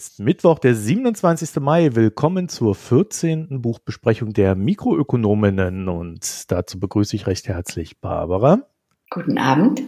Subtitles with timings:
[0.00, 1.60] Ist Mittwoch, der 27.
[1.60, 1.94] Mai.
[1.94, 3.60] Willkommen zur 14.
[3.60, 8.62] Buchbesprechung der Mikroökonominnen und dazu begrüße ich recht herzlich Barbara.
[9.10, 9.82] Guten Abend.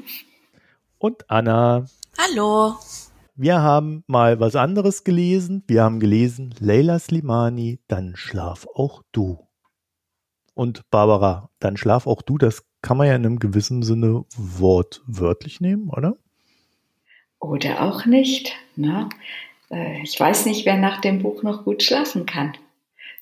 [0.98, 1.86] Und Anna.
[2.18, 2.74] Hallo.
[3.36, 5.64] Wir haben mal was anderes gelesen.
[5.66, 9.48] Wir haben gelesen Leila Slimani, dann schlaf auch du.
[10.52, 15.62] Und Barbara, dann schlaf auch du, das kann man ja in einem gewissen Sinne wortwörtlich
[15.62, 16.18] nehmen, oder?
[17.40, 18.52] Oder auch nicht.
[18.76, 19.08] Ne?
[19.72, 22.52] Äh, ich weiß nicht, wer nach dem Buch noch gut schlafen kann.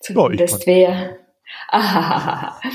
[0.01, 1.17] Zumindest ja, wer.
[1.69, 2.61] Ah,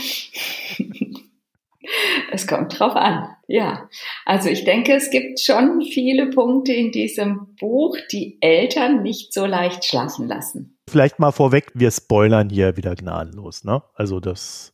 [2.31, 3.29] es kommt drauf an.
[3.47, 3.89] Ja.
[4.25, 9.45] Also ich denke, es gibt schon viele Punkte in diesem Buch, die Eltern nicht so
[9.45, 10.77] leicht schlafen lassen.
[10.89, 13.83] Vielleicht mal vorweg, wir spoilern hier wieder gnadenlos, ne?
[13.93, 14.71] Also das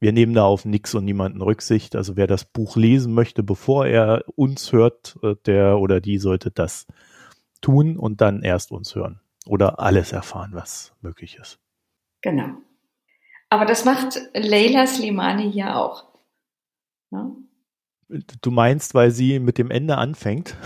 [0.00, 1.96] wir nehmen da auf nichts und niemanden Rücksicht.
[1.96, 6.50] Also wer das Buch lesen möchte, bevor er uns hört, äh, der oder die sollte
[6.50, 6.86] das
[7.64, 11.58] tun und dann erst uns hören oder alles erfahren, was möglich ist.
[12.20, 12.58] Genau.
[13.48, 16.04] Aber das macht Leila Slimani hier auch.
[17.10, 17.30] Ja?
[18.42, 20.56] Du meinst, weil sie mit dem Ende anfängt?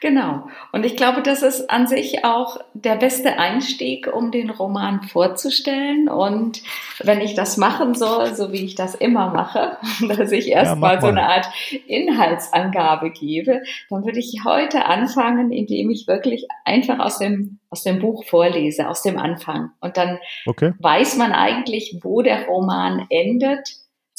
[0.00, 0.48] Genau.
[0.72, 6.08] Und ich glaube, das ist an sich auch der beste Einstieg, um den Roman vorzustellen.
[6.08, 6.62] Und
[7.00, 9.76] wenn ich das machen soll, so wie ich das immer mache,
[10.08, 11.46] dass ich erstmal ja, so eine Art
[11.86, 17.98] Inhaltsangabe gebe, dann würde ich heute anfangen, indem ich wirklich einfach aus dem, aus dem
[17.98, 19.70] Buch vorlese, aus dem Anfang.
[19.80, 20.72] Und dann okay.
[20.78, 23.68] weiß man eigentlich, wo der Roman endet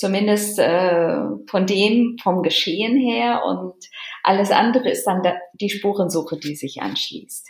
[0.02, 1.16] zumindest äh,
[1.48, 3.76] von dem, vom Geschehen her und
[4.24, 5.22] alles andere ist dann
[5.54, 7.48] die Spurensuche, die sich anschließt.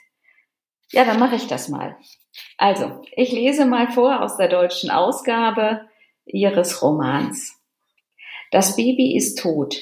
[0.92, 1.98] Ja, dann mache ich das mal.
[2.58, 5.82] Also, ich lese mal vor aus der deutschen Ausgabe
[6.26, 7.60] Ihres Romans.
[8.52, 9.82] Das Baby ist tot.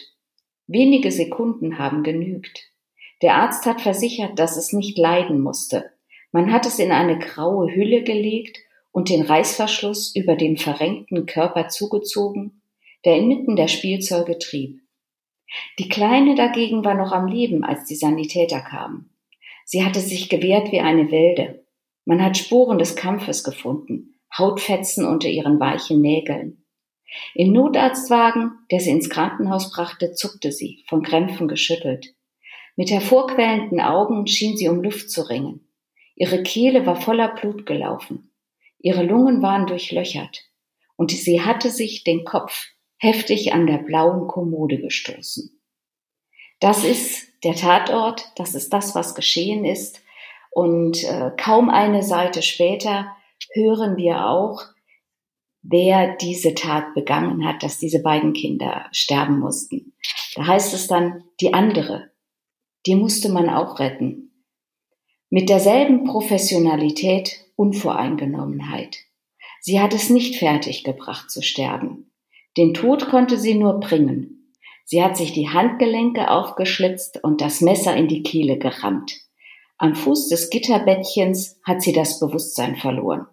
[0.67, 2.71] Wenige Sekunden haben genügt.
[3.21, 5.91] Der Arzt hat versichert, dass es nicht leiden musste.
[6.31, 8.59] Man hat es in eine graue Hülle gelegt
[8.91, 12.59] und den Reißverschluss über dem verrenkten Körper zugezogen
[13.05, 14.81] der inmitten der Spielzeuge trieb.
[15.77, 19.09] Die Kleine dagegen war noch am Leben, als die Sanitäter kamen.
[19.65, 21.65] Sie hatte sich gewehrt wie eine Wilde.
[22.05, 26.65] Man hat Spuren des Kampfes gefunden, Hautfetzen unter ihren weichen Nägeln.
[27.33, 32.13] Im Notarztwagen, der sie ins Krankenhaus brachte, zuckte sie, von Krämpfen geschüttelt.
[32.75, 35.67] Mit hervorquellenden Augen schien sie um Luft zu ringen.
[36.15, 38.31] Ihre Kehle war voller Blut gelaufen.
[38.79, 40.45] Ihre Lungen waren durchlöchert.
[40.95, 42.67] Und sie hatte sich den Kopf
[42.99, 45.59] heftig an der blauen Kommode gestoßen.
[46.59, 50.01] Das ist der Tatort, das ist das, was geschehen ist.
[50.51, 53.15] Und äh, kaum eine Seite später
[53.53, 54.61] hören wir auch,
[55.61, 59.93] wer diese Tat begangen hat, dass diese beiden Kinder sterben mussten.
[60.35, 62.11] Da heißt es dann, die andere,
[62.85, 64.43] die musste man auch retten.
[65.29, 68.97] Mit derselben Professionalität, Unvoreingenommenheit.
[69.61, 72.08] Sie hat es nicht fertiggebracht zu sterben.
[72.59, 74.53] Den Tod konnte sie nur bringen.
[74.83, 79.13] Sie hat sich die Handgelenke aufgeschlitzt und das Messer in die Kehle gerammt.
[79.77, 83.27] Am Fuß des Gitterbettchens hat sie das Bewusstsein verloren.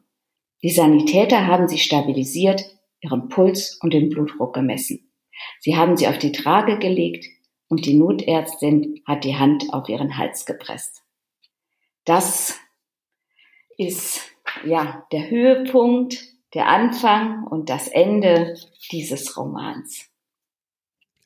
[0.63, 2.63] Die Sanitäter haben sie stabilisiert,
[3.01, 5.11] ihren Puls und den Blutdruck gemessen.
[5.59, 7.27] Sie haben sie auf die Trage gelegt
[7.67, 11.03] und die Notärztin hat die Hand auf ihren Hals gepresst.
[12.05, 12.61] Das
[13.77, 14.21] ist
[14.65, 18.57] ja der Höhepunkt der Anfang und das Ende
[18.91, 20.09] dieses Romans.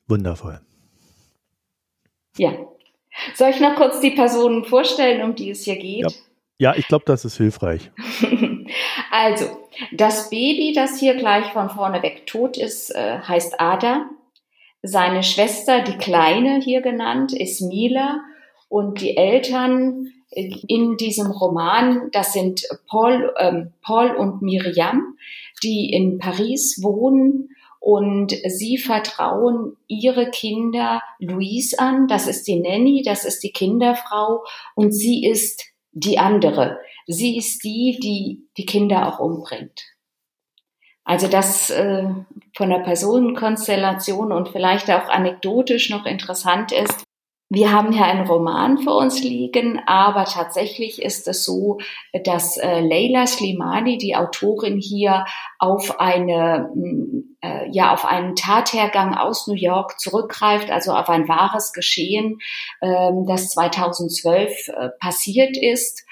[0.07, 0.59] Wundervoll.
[2.37, 2.51] Ja.
[3.35, 6.01] Soll ich noch kurz die Personen vorstellen, um die es hier geht?
[6.01, 6.09] Ja,
[6.57, 7.91] ja ich glaube, das ist hilfreich.
[9.11, 9.45] also,
[9.93, 14.09] das Baby, das hier gleich von vorne weg tot ist, äh, heißt Ada.
[14.81, 18.19] Seine Schwester, die Kleine hier genannt, ist Mila.
[18.67, 25.17] Und die Eltern in diesem Roman, das sind Paul, ähm, Paul und Miriam,
[25.63, 27.49] die in Paris wohnen
[27.79, 34.43] und sie vertrauen ihre Kinder Louise an, das ist die Nanny, das ist die Kinderfrau
[34.75, 36.79] und sie ist die andere.
[37.07, 39.81] Sie ist die, die die Kinder auch umbringt.
[41.03, 42.07] Also das äh,
[42.55, 47.03] von der Personenkonstellation und vielleicht auch anekdotisch noch interessant ist,
[47.53, 51.79] wir haben hier einen Roman vor uns liegen, aber tatsächlich ist es so,
[52.23, 55.25] dass äh, Leila Slimani, die Autorin hier,
[55.59, 61.27] auf eine mm, äh, ja auf einen Tathergang aus New York zurückgreift, also auf ein
[61.27, 62.39] wahres Geschehen,
[62.79, 66.05] äh, das 2012 äh, passiert ist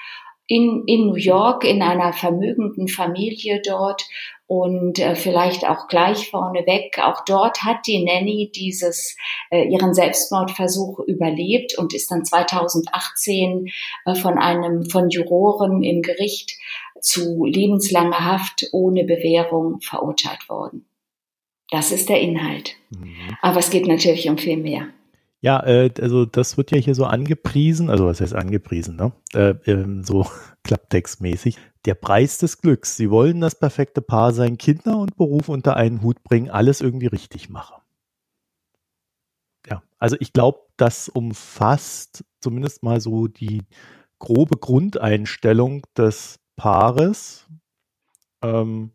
[0.46, 4.04] in, in New York in einer vermögenden Familie dort
[4.50, 9.16] Und äh, vielleicht auch gleich vorneweg, auch dort hat die Nanny dieses,
[9.52, 13.70] äh, ihren Selbstmordversuch überlebt und ist dann 2018
[14.06, 16.58] äh, von einem, von Juroren im Gericht
[17.00, 20.84] zu lebenslanger Haft ohne Bewährung verurteilt worden.
[21.70, 22.74] Das ist der Inhalt.
[22.90, 23.14] Mhm.
[23.42, 24.88] Aber es geht natürlich um viel mehr.
[25.42, 29.12] Ja, äh, also das wird ja hier so angepriesen, also was heißt angepriesen, ne?
[29.32, 30.26] Äh, ähm, so
[30.64, 31.56] klapptextmäßig.
[31.86, 32.96] Der Preis des Glücks.
[32.96, 37.06] Sie wollen das perfekte Paar sein, Kinder und Beruf unter einen Hut bringen, alles irgendwie
[37.06, 37.76] richtig machen.
[39.66, 43.62] Ja, also ich glaube, das umfasst zumindest mal so die
[44.18, 47.46] grobe Grundeinstellung des Paares.
[48.42, 48.92] Ähm,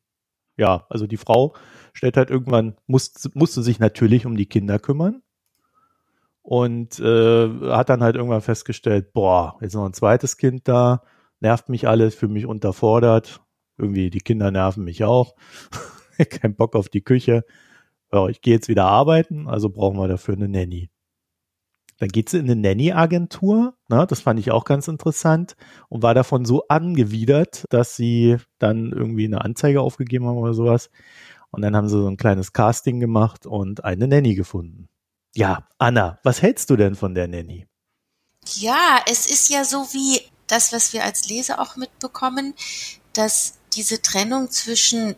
[0.58, 1.56] ja, also die Frau
[1.94, 5.24] stellt halt irgendwann, muss, musste sich natürlich um die Kinder kümmern
[6.46, 11.02] und äh, hat dann halt irgendwann festgestellt, boah, jetzt noch ein zweites Kind da,
[11.40, 13.42] nervt mich alles, fühle mich unterfordert,
[13.80, 15.36] irgendwie die Kinder nerven mich auch,
[16.30, 17.46] kein Bock auf die Küche,
[18.14, 20.92] ja, ich gehe jetzt wieder arbeiten, also brauchen wir dafür eine Nanny.
[21.98, 25.56] Dann geht sie in eine Nanny-Agentur, ne, das fand ich auch ganz interessant
[25.90, 30.92] und war davon so angewidert, dass sie dann irgendwie eine Anzeige aufgegeben haben oder sowas.
[31.50, 34.90] Und dann haben sie so ein kleines Casting gemacht und eine Nanny gefunden.
[35.36, 37.68] Ja, Anna, was hältst du denn von der Nanny?
[38.56, 42.54] Ja, es ist ja so wie das, was wir als Leser auch mitbekommen,
[43.14, 45.16] dass diese Trennung zwischen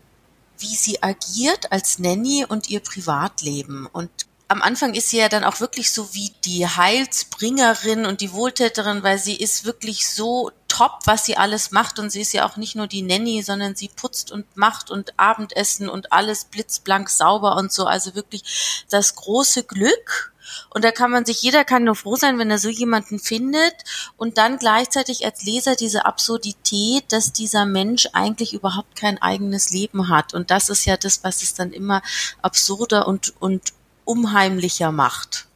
[0.60, 3.86] wie sie agiert als Nanny und ihr Privatleben.
[3.86, 4.10] Und
[4.50, 9.04] am Anfang ist sie ja dann auch wirklich so wie die Heilsbringerin und die Wohltäterin,
[9.04, 12.00] weil sie ist wirklich so top, was sie alles macht.
[12.00, 15.20] Und sie ist ja auch nicht nur die Nanny, sondern sie putzt und macht und
[15.20, 17.86] Abendessen und alles blitzblank sauber und so.
[17.86, 20.34] Also wirklich das große Glück.
[20.70, 23.74] Und da kann man sich, jeder kann nur froh sein, wenn er so jemanden findet.
[24.16, 30.08] Und dann gleichzeitig als Leser diese Absurdität, dass dieser Mensch eigentlich überhaupt kein eigenes Leben
[30.08, 30.34] hat.
[30.34, 32.02] Und das ist ja das, was es dann immer
[32.42, 33.74] absurder und, und
[34.08, 35.48] unheimlicher macht.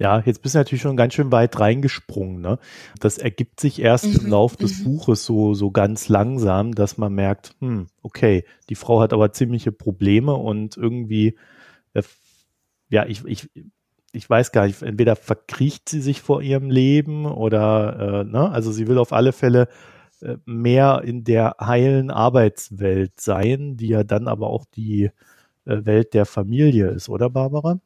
[0.00, 2.40] Ja, jetzt bist du natürlich schon ganz schön weit reingesprungen.
[2.40, 2.58] Ne?
[3.00, 4.16] Das ergibt sich erst mhm.
[4.16, 4.84] im Lauf des mhm.
[4.84, 9.72] Buches so, so ganz langsam, dass man merkt, hm, okay, die Frau hat aber ziemliche
[9.72, 11.36] Probleme und irgendwie,
[11.92, 12.02] äh,
[12.88, 13.50] ja, ich, ich,
[14.12, 18.72] ich weiß gar nicht, entweder verkriecht sie sich vor ihrem Leben oder, äh, ne, also
[18.72, 19.68] sie will auf alle Fälle
[20.22, 25.10] äh, mehr in der heilen Arbeitswelt sein, die ja dann aber auch die
[25.64, 27.80] Welt der Familie ist, oder Barbara?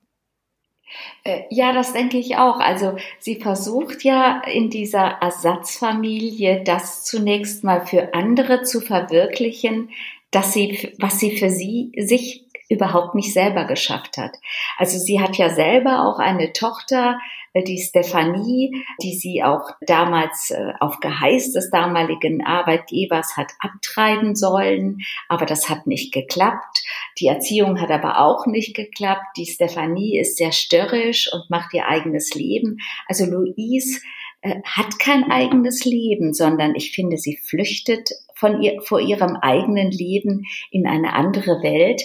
[1.25, 2.61] Äh, ja, das denke ich auch.
[2.61, 9.91] Also sie versucht ja in dieser Ersatzfamilie das zunächst mal für andere zu verwirklichen,
[10.31, 14.37] dass sie, was sie für sie sich überhaupt nicht selber geschafft hat.
[14.79, 20.50] Also sie hat ja selber auch eine Tochter, äh, die Stefanie, die sie auch damals
[20.50, 24.98] äh, auf Geheiß des damaligen Arbeitgebers hat abtreiben sollen,
[25.28, 26.82] aber das hat nicht geklappt.
[27.18, 29.36] Die Erziehung hat aber auch nicht geklappt.
[29.36, 32.78] Die Stefanie ist sehr störrisch und macht ihr eigenes Leben.
[33.06, 34.00] Also Louise
[34.40, 39.90] äh, hat kein eigenes Leben, sondern ich finde, sie flüchtet von ihr, vor ihrem eigenen
[39.90, 42.02] Leben in eine andere Welt,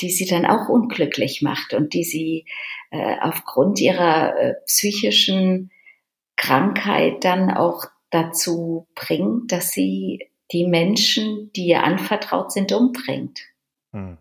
[0.00, 2.46] die sie dann auch unglücklich macht und die sie
[2.90, 5.70] äh, aufgrund ihrer äh, psychischen
[6.36, 13.40] Krankheit dann auch dazu bringt, dass sie die Menschen, die ihr anvertraut sind, umbringt.
[13.92, 14.18] Hm.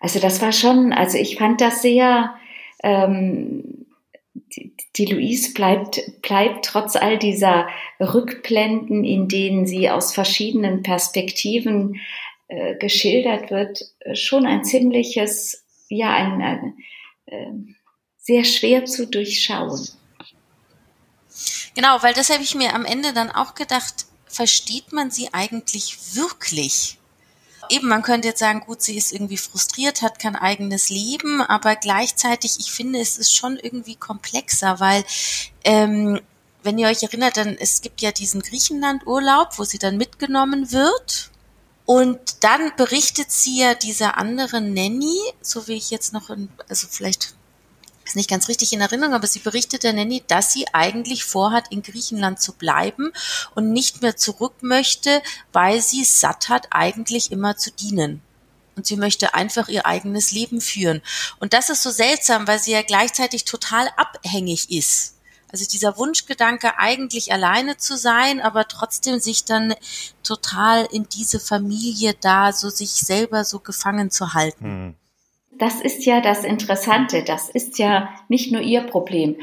[0.00, 2.34] Also das war schon, also ich fand das sehr,
[2.82, 3.86] ähm,
[4.34, 7.68] die, die Louise bleibt, bleibt trotz all dieser
[8.00, 12.00] Rückblenden, in denen sie aus verschiedenen Perspektiven
[12.50, 16.74] äh, geschildert wird, äh, schon ein ziemliches, ja, ein, ein
[17.26, 17.52] äh,
[18.18, 19.88] sehr schwer zu durchschauen.
[21.76, 25.96] Genau, weil das habe ich mir am Ende dann auch gedacht, versteht man sie eigentlich
[26.16, 26.98] wirklich?
[27.68, 31.76] Eben, man könnte jetzt sagen, gut, sie ist irgendwie frustriert, hat kein eigenes Leben, aber
[31.76, 35.04] gleichzeitig, ich finde, es ist schon irgendwie komplexer, weil
[35.62, 36.20] ähm,
[36.64, 41.29] wenn ihr euch erinnert, dann es gibt ja diesen Griechenland-Urlaub, wo sie dann mitgenommen wird
[41.90, 46.86] und dann berichtet sie ja dieser anderen Nanny, so wie ich jetzt noch, in, also
[46.88, 47.34] vielleicht
[48.04, 51.64] ist nicht ganz richtig in Erinnerung, aber sie berichtet der Nanny, dass sie eigentlich vorhat,
[51.72, 53.10] in Griechenland zu bleiben
[53.56, 55.20] und nicht mehr zurück möchte,
[55.52, 58.22] weil sie satt hat, eigentlich immer zu dienen.
[58.76, 61.02] Und sie möchte einfach ihr eigenes Leben führen.
[61.40, 65.16] Und das ist so seltsam, weil sie ja gleichzeitig total abhängig ist
[65.52, 69.74] also dieser Wunschgedanke, eigentlich alleine zu sein, aber trotzdem sich dann
[70.22, 74.64] total in diese Familie da, so sich selber so gefangen zu halten.
[74.64, 74.94] Hm.
[75.58, 77.22] Das ist ja das Interessante.
[77.22, 79.36] Das ist ja nicht nur ihr Problem.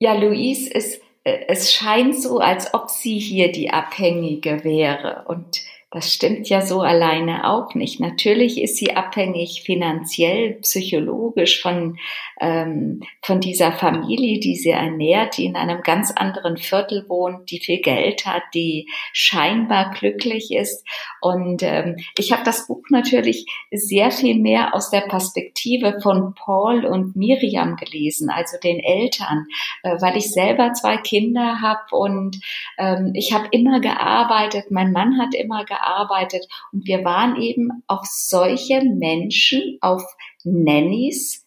[0.00, 5.24] Ja, Louise ist, äh, es scheint so, als ob sie hier die Abhängige wäre.
[5.28, 5.60] Und
[5.92, 8.00] Das stimmt ja so alleine auch nicht.
[8.00, 11.98] Natürlich ist sie abhängig finanziell, psychologisch von,
[12.40, 17.60] ähm, von dieser Familie, die sie ernährt, die in einem ganz anderen Viertel wohnt, die
[17.60, 20.82] viel Geld hat, die scheinbar glücklich ist.
[21.20, 26.86] Und ähm, ich habe das Buch natürlich sehr viel mehr aus der Perspektive von Paul
[26.86, 29.44] und Miriam gelesen, also den Eltern,
[29.82, 32.40] äh, weil ich selber zwei Kinder habe und
[32.78, 37.70] ähm, ich habe immer gearbeitet, mein Mann hat immer gearbeitet gearbeitet und wir waren eben
[37.86, 40.02] auf solche Menschen, auf
[40.44, 41.46] Nannies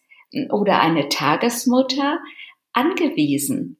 [0.50, 2.18] oder eine Tagesmutter
[2.72, 3.78] angewiesen.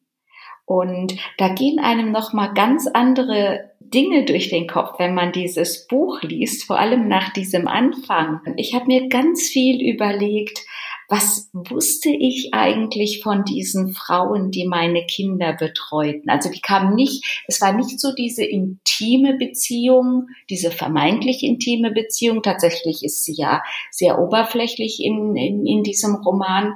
[0.64, 5.86] Und da gehen einem noch mal ganz andere Dinge durch den Kopf, wenn man dieses
[5.86, 8.40] Buch liest, vor allem nach diesem Anfang.
[8.56, 10.66] Ich habe mir ganz viel überlegt,
[11.08, 16.28] was wusste ich eigentlich von diesen Frauen, die meine Kinder betreuten?
[16.28, 22.42] Also die kamen nicht, es war nicht so diese intime Beziehung, diese vermeintlich intime Beziehung.
[22.42, 26.74] Tatsächlich ist sie ja sehr oberflächlich in, in, in diesem Roman.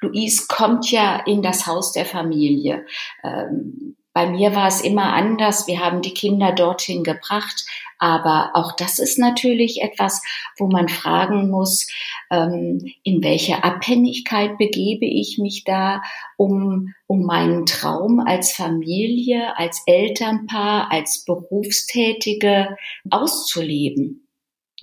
[0.00, 2.84] Louise kommt ja in das Haus der Familie.
[3.22, 5.66] Ähm, bei mir war es immer anders.
[5.66, 7.66] Wir haben die Kinder dorthin gebracht.
[7.98, 10.22] Aber auch das ist natürlich etwas,
[10.56, 11.88] wo man fragen muss,
[12.30, 16.02] ähm, in welche Abhängigkeit begebe ich mich da,
[16.36, 22.76] um, um meinen Traum als Familie, als Elternpaar, als Berufstätige
[23.10, 24.23] auszuleben.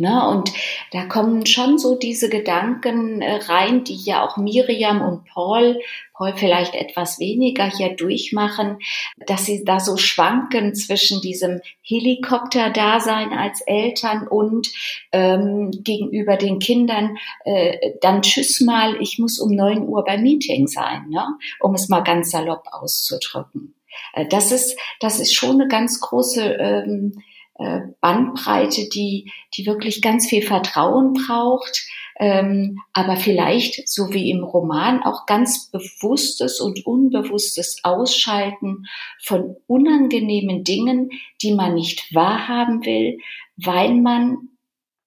[0.02, 0.28] Ne?
[0.28, 0.52] Und
[0.92, 5.80] da kommen schon so diese Gedanken äh, rein, die ja auch Miriam und Paul,
[6.16, 8.80] Paul vielleicht etwas weniger hier durchmachen,
[9.28, 14.70] dass sie da so schwanken zwischen diesem Helikopter-Dasein als Eltern und
[15.12, 20.66] ähm, gegenüber den Kindern, äh, dann tschüss mal, ich muss um neun Uhr beim Meeting
[20.68, 21.28] sein, ne?
[21.60, 23.76] um es mal ganz salopp auszudrücken.
[24.14, 27.22] Äh, das ist, das ist schon eine ganz große ähm,
[27.62, 31.86] äh, Bandbreite, die, die wirklich ganz viel Vertrauen braucht,
[32.20, 38.86] ähm, aber vielleicht, so wie im Roman, auch ganz bewusstes und unbewusstes Ausschalten
[39.24, 41.10] von unangenehmen Dingen,
[41.42, 43.20] die man nicht wahrhaben will,
[43.58, 44.50] weil man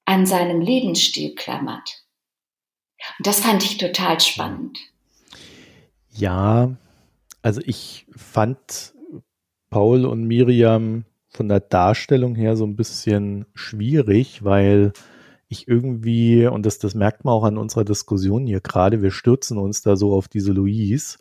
[0.05, 2.05] an seinem Lebensstil klammert.
[3.19, 4.79] Und das fand ich total spannend.
[6.11, 6.77] Ja,
[7.43, 8.95] also ich fand
[9.71, 14.93] Paul und Miriam von der Darstellung her so ein bisschen schwierig, weil
[15.49, 19.59] ich irgendwie, und das, das merkt man auch an unserer Diskussion hier gerade, wir stürzen
[19.59, 21.19] uns da so auf diese Louise,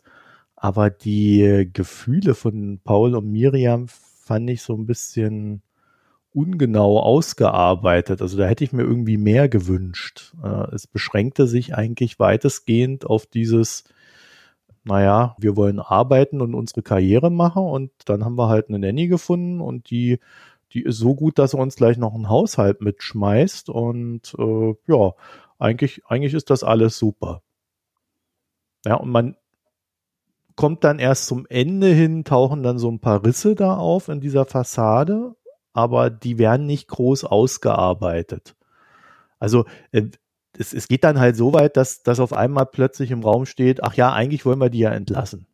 [0.56, 5.62] aber die Gefühle von Paul und Miriam fand ich so ein bisschen
[6.32, 8.22] ungenau ausgearbeitet.
[8.22, 10.34] Also da hätte ich mir irgendwie mehr gewünscht.
[10.42, 13.84] Äh, es beschränkte sich eigentlich weitestgehend auf dieses,
[14.84, 19.08] naja, wir wollen arbeiten und unsere Karriere machen und dann haben wir halt eine Nanny
[19.08, 20.20] gefunden und die,
[20.72, 25.12] die ist so gut, dass er uns gleich noch einen Haushalt mitschmeißt und äh, ja,
[25.58, 27.42] eigentlich, eigentlich ist das alles super.
[28.84, 29.36] Ja, und man
[30.56, 34.20] kommt dann erst zum Ende hin, tauchen dann so ein paar Risse da auf in
[34.20, 35.34] dieser Fassade,
[35.72, 38.54] aber die werden nicht groß ausgearbeitet.
[39.38, 40.08] Also äh,
[40.58, 43.82] es, es geht dann halt so weit, dass, dass auf einmal plötzlich im Raum steht,
[43.82, 45.46] ach ja, eigentlich wollen wir die ja entlassen.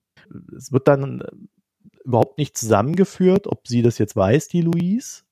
[0.57, 1.27] Es wird dann äh,
[2.05, 5.23] überhaupt nicht zusammengeführt, ob sie das jetzt weiß, die Louise.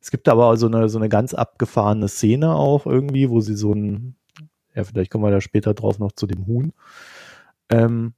[0.00, 3.72] Es gibt aber so eine, so eine ganz abgefahrene Szene auch irgendwie, wo sie so
[3.72, 4.16] ein,
[4.74, 6.72] ja, vielleicht kommen wir da später drauf noch zu dem Huhn.
[7.68, 8.14] Ähm,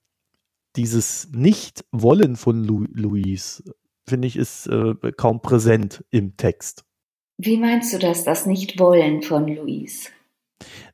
[0.77, 3.63] dieses Nicht-Wollen von Lu Louise,
[4.07, 6.85] finde ich, ist äh, kaum präsent im Text.
[7.37, 10.09] Wie meinst du das, das Nicht-Wollen von Louise?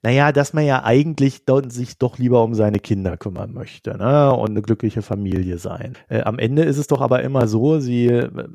[0.02, 4.34] Naja, dass man ja eigentlich sich doch lieber um seine Kinder kümmern möchte ne?
[4.34, 5.96] und eine glückliche Familie sein.
[6.08, 8.48] Äh, am Ende ist es doch aber immer so, sie, äh,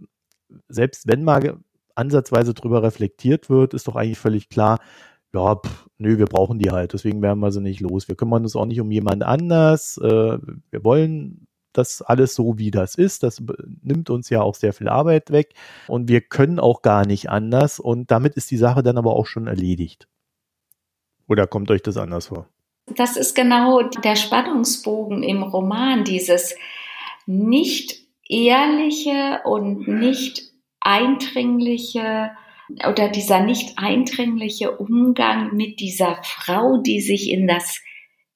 [0.69, 1.57] selbst wenn mal
[1.95, 4.79] ansatzweise drüber reflektiert wird, ist doch eigentlich völlig klar,
[5.33, 8.07] ja, pff, nö, wir brauchen die halt, deswegen werden wir sie nicht los.
[8.07, 9.97] Wir kümmern uns auch nicht um jemand anders.
[9.97, 10.37] Äh,
[10.71, 13.23] wir wollen das alles so, wie das ist.
[13.23, 13.41] Das
[13.81, 15.53] nimmt uns ja auch sehr viel Arbeit weg
[15.87, 19.25] und wir können auch gar nicht anders und damit ist die Sache dann aber auch
[19.27, 20.07] schon erledigt.
[21.27, 22.49] Oder kommt euch das anders vor?
[22.87, 26.55] Das ist genau der Spannungsbogen im Roman, dieses
[27.25, 30.43] nicht ehrliche und nicht
[30.79, 32.31] eindringliche
[32.87, 37.81] oder dieser nicht eindringliche Umgang mit dieser Frau, die sich in das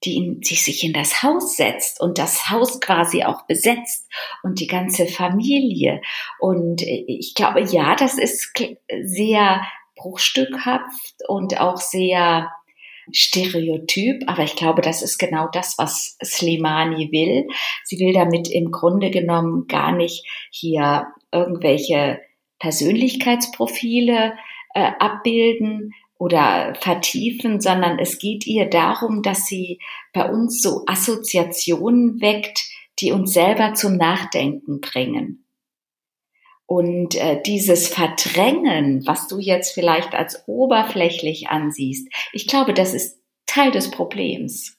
[0.06, 4.10] die, in, die sich in das Haus setzt und das Haus quasi auch besetzt
[4.44, 6.02] und die ganze Familie.
[6.40, 8.54] Und ich glaube, ja, das ist
[9.04, 9.62] sehr
[9.98, 12.50] bruchstückhaft und auch sehr
[13.12, 17.48] Stereotyp, aber ich glaube, das ist genau das, was Slimani will.
[17.84, 22.20] Sie will damit im Grunde genommen gar nicht hier irgendwelche
[22.60, 24.34] Persönlichkeitsprofile
[24.74, 29.80] äh, abbilden oder vertiefen, sondern es geht ihr darum, dass sie
[30.14, 32.66] bei uns so Assoziationen weckt,
[33.00, 35.46] die uns selber zum Nachdenken bringen.
[36.70, 43.18] Und äh, dieses Verdrängen, was du jetzt vielleicht als oberflächlich ansiehst, ich glaube, das ist
[43.48, 44.76] Teil des Problems.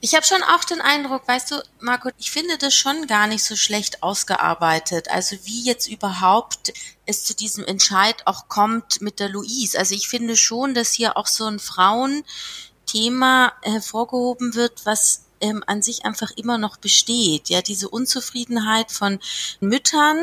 [0.00, 3.42] Ich habe schon auch den Eindruck, weißt du, Marco, ich finde das schon gar nicht
[3.42, 5.10] so schlecht ausgearbeitet.
[5.10, 6.72] Also wie jetzt überhaupt
[7.04, 9.76] es zu diesem Entscheid auch kommt mit der Louise.
[9.76, 15.82] Also ich finde schon, dass hier auch so ein Frauenthema hervorgehoben wird, was ähm, an
[15.82, 17.50] sich einfach immer noch besteht.
[17.50, 19.20] Ja, diese Unzufriedenheit von
[19.60, 20.16] Müttern,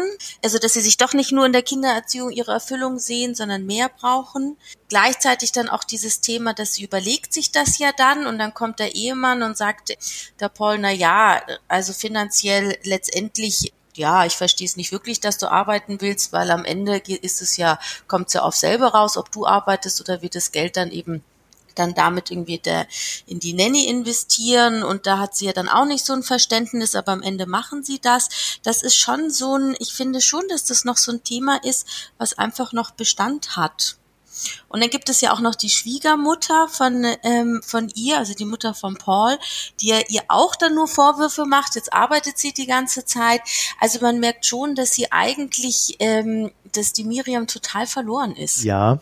[0.43, 3.89] also dass sie sich doch nicht nur in der Kindererziehung ihre Erfüllung sehen, sondern mehr
[3.89, 4.57] brauchen.
[4.89, 8.79] Gleichzeitig dann auch dieses Thema, dass sie überlegt sich das ja dann und dann kommt
[8.79, 9.95] der Ehemann und sagt
[10.39, 15.51] der Paul, na ja, also finanziell letztendlich ja, ich verstehe es nicht wirklich, dass du
[15.51, 19.31] arbeiten willst, weil am Ende ist es ja, kommt es ja auf selber raus, ob
[19.33, 21.25] du arbeitest oder wird das Geld dann eben
[21.81, 22.87] dann damit irgendwie der,
[23.25, 26.95] in die Nanny investieren und da hat sie ja dann auch nicht so ein Verständnis,
[26.95, 28.29] aber am Ende machen sie das.
[28.63, 31.87] Das ist schon so ein, ich finde schon, dass das noch so ein Thema ist,
[32.17, 33.97] was einfach noch Bestand hat.
[34.69, 38.45] Und dann gibt es ja auch noch die Schwiegermutter von, ähm, von ihr, also die
[38.45, 39.37] Mutter von Paul,
[39.79, 41.75] die ja ihr auch dann nur Vorwürfe macht.
[41.75, 43.41] Jetzt arbeitet sie die ganze Zeit.
[43.79, 48.63] Also man merkt schon, dass sie eigentlich, ähm, dass die Miriam total verloren ist.
[48.63, 48.99] Ja,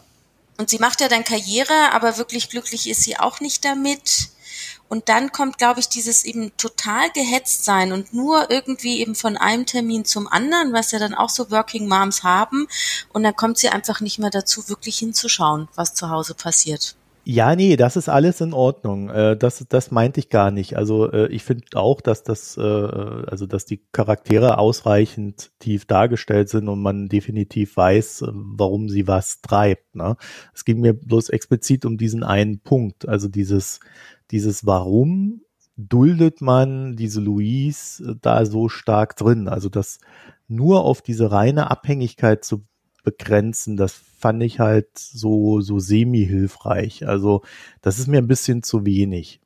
[0.60, 4.28] und sie macht ja dann Karriere, aber wirklich glücklich ist sie auch nicht damit.
[4.90, 9.38] Und dann kommt, glaube ich, dieses eben total gehetzt sein und nur irgendwie eben von
[9.38, 12.68] einem Termin zum anderen, was ja dann auch so Working Moms haben.
[13.14, 16.96] Und dann kommt sie einfach nicht mehr dazu, wirklich hinzuschauen, was zu Hause passiert.
[17.32, 19.10] Ja, nee, das ist alles in Ordnung.
[19.12, 20.76] Äh, das, das meinte ich gar nicht.
[20.78, 26.50] Also äh, ich finde auch, dass das, äh, also dass die Charaktere ausreichend tief dargestellt
[26.50, 29.94] sind und man definitiv weiß, warum sie was treibt.
[29.94, 30.18] Ne?
[30.56, 33.08] Es ging mir bloß explizit um diesen einen Punkt.
[33.08, 33.80] Also dieses,
[34.32, 35.42] dieses Warum
[35.78, 39.48] duldet man diese Louise da so stark drin?
[39.48, 40.00] Also das
[40.48, 42.66] nur auf diese reine Abhängigkeit zu
[43.10, 47.08] begrenzen, das fand ich halt so, so semi-hilfreich.
[47.08, 47.42] Also,
[47.82, 49.42] das ist mir ein bisschen zu wenig.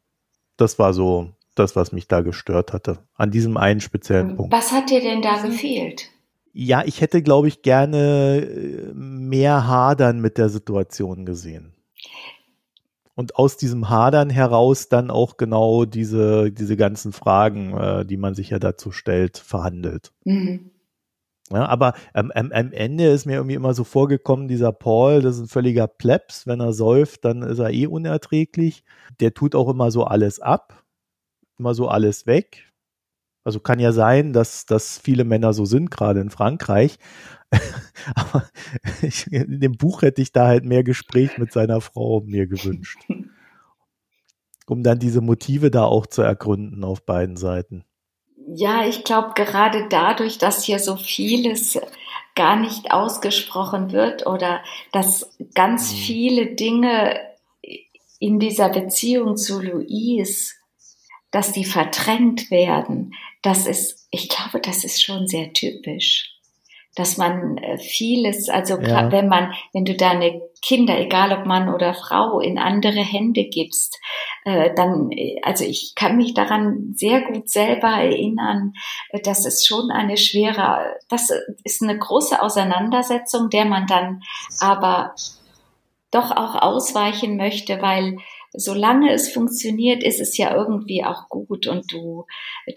[0.58, 3.00] Das war so das, was mich da gestört hatte.
[3.16, 4.54] An diesem einen speziellen Punkt.
[4.54, 6.10] Was hat dir denn da gefehlt?
[6.52, 11.74] Ja, ich hätte, glaube ich, gerne äh, mehr Hadern mit der Situation gesehen.
[13.16, 18.34] Und aus diesem Hadern heraus dann auch genau diese, diese ganzen Fragen, äh, die man
[18.34, 20.12] sich ja dazu stellt, verhandelt.
[20.26, 20.72] Mhm.
[21.54, 25.36] Ja, aber ähm, am, am Ende ist mir irgendwie immer so vorgekommen, dieser Paul, das
[25.36, 26.48] ist ein völliger Plebs.
[26.48, 28.84] Wenn er säuft, dann ist er eh unerträglich.
[29.20, 30.84] Der tut auch immer so alles ab,
[31.60, 32.72] immer so alles weg.
[33.44, 36.98] Also kann ja sein, dass, dass viele Männer so sind, gerade in Frankreich.
[38.16, 38.48] aber
[39.04, 43.00] ich, in dem Buch hätte ich da halt mehr Gespräch mit seiner Frau mir gewünscht.
[44.66, 47.84] Um dann diese Motive da auch zu ergründen auf beiden Seiten.
[48.48, 51.80] Ja, ich glaube, gerade dadurch, dass hier so vieles
[52.36, 55.98] gar nicht ausgesprochen wird oder dass ganz mhm.
[55.98, 57.20] viele Dinge
[58.20, 60.54] in dieser Beziehung zu Louise,
[61.32, 66.34] dass die verdrängt werden, das ist, ich glaube, das ist schon sehr typisch
[66.96, 69.12] dass man äh, vieles, also ja.
[69.12, 74.00] wenn man, wenn du deine Kinder, egal ob Mann oder Frau, in andere Hände gibst,
[74.46, 78.74] äh, dann, äh, also ich kann mich daran sehr gut selber erinnern,
[79.24, 81.32] dass es schon eine schwere, das
[81.66, 84.22] ist eine große Auseinandersetzung, der man dann
[84.62, 85.14] aber
[86.12, 88.18] doch auch ausweichen möchte, weil
[88.54, 92.26] solange es funktioniert, ist es ja irgendwie auch gut und du,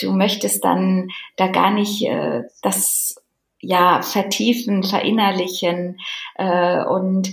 [0.00, 3.22] du möchtest dann da gar nicht äh, das
[3.66, 5.98] ja vertiefen, verinnerlichen
[6.36, 7.32] äh, und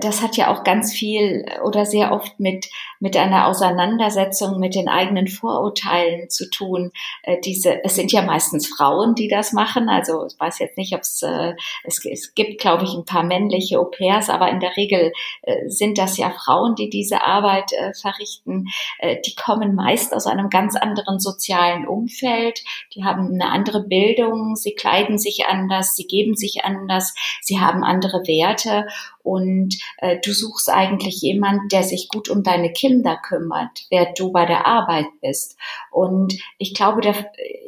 [0.00, 2.70] das hat ja auch ganz viel oder sehr oft mit
[3.00, 6.90] mit einer Auseinandersetzung mit den eigenen Vorurteilen zu tun.
[7.22, 9.88] Äh, diese es sind ja meistens Frauen, die das machen.
[9.90, 11.52] Also ich weiß jetzt nicht, ob es äh,
[11.84, 15.98] es, es gibt, glaube ich, ein paar männliche Au-pairs, aber in der Regel äh, sind
[15.98, 18.68] das ja Frauen, die diese Arbeit äh, verrichten.
[18.98, 22.64] Äh, die kommen meist aus einem ganz anderen sozialen Umfeld.
[22.94, 27.60] Die haben eine andere Bildung, sie kleiden sich anders anders, sie geben sich anders, sie
[27.60, 28.86] haben andere Werte
[29.22, 34.32] und äh, du suchst eigentlich jemand, der sich gut um deine Kinder kümmert, wer du
[34.32, 35.56] bei der Arbeit bist.
[35.90, 37.14] Und ich glaube, der,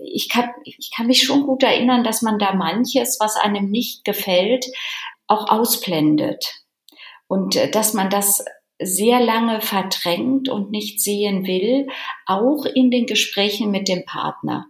[0.04, 4.04] ich, kann, ich kann mich schon gut erinnern, dass man da manches, was einem nicht
[4.04, 4.66] gefällt,
[5.26, 6.62] auch ausblendet.
[7.26, 8.44] Und äh, dass man das
[8.78, 11.86] sehr lange verdrängt und nicht sehen will,
[12.26, 14.66] auch in den Gesprächen mit dem Partner.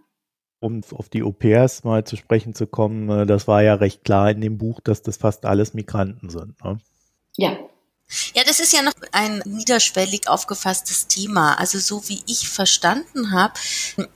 [0.59, 4.31] Um auf die Au-pairs mal zu sprechen zu kommen, äh, das war ja recht klar
[4.31, 6.63] in dem Buch, dass das fast alles Migranten sind.
[6.63, 6.79] Ne?
[7.35, 7.57] Ja.
[8.33, 11.55] Ja, das ist ja noch ein niederschwellig aufgefasstes Thema.
[11.55, 13.53] Also so wie ich verstanden habe,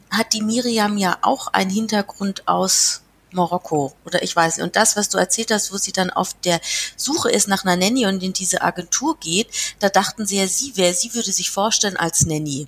[0.09, 3.01] hat die Miriam ja auch einen Hintergrund aus
[3.33, 4.63] Marokko oder ich weiß nicht.
[4.63, 6.61] Und das, was du erzählt hast, wo sie dann auf der
[6.95, 9.47] Suche ist nach einer Nanny und in diese Agentur geht,
[9.79, 12.67] da dachten sie ja, sie wäre, sie würde sich vorstellen als Nanny.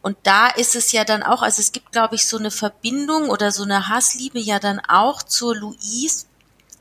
[0.00, 3.30] Und da ist es ja dann auch, also es gibt, glaube ich, so eine Verbindung
[3.30, 6.26] oder so eine Hassliebe ja dann auch zur Louise,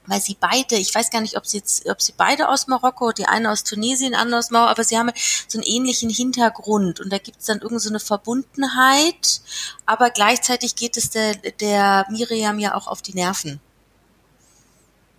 [0.05, 3.11] weil sie beide, ich weiß gar nicht, ob sie jetzt, ob sie beide aus Marokko,
[3.11, 5.11] die eine aus Tunesien, die andere aus Marokko, aber sie haben
[5.47, 9.41] so einen ähnlichen Hintergrund und da gibt es dann irgend so eine Verbundenheit,
[9.85, 13.59] aber gleichzeitig geht es der, der Miriam ja auch auf die Nerven.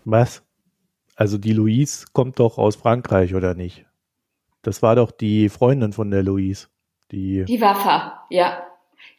[0.05, 0.43] Was?
[1.17, 3.85] Also die Louise kommt doch aus Frankreich, oder nicht?
[4.63, 6.69] Das war doch die Freundin von der Louise.
[7.11, 8.65] Die, die Waffa, ja.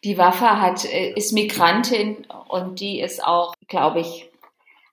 [0.04, 4.30] Die Waffa hat, äh, ist Migrantin und die ist auch, glaube ich,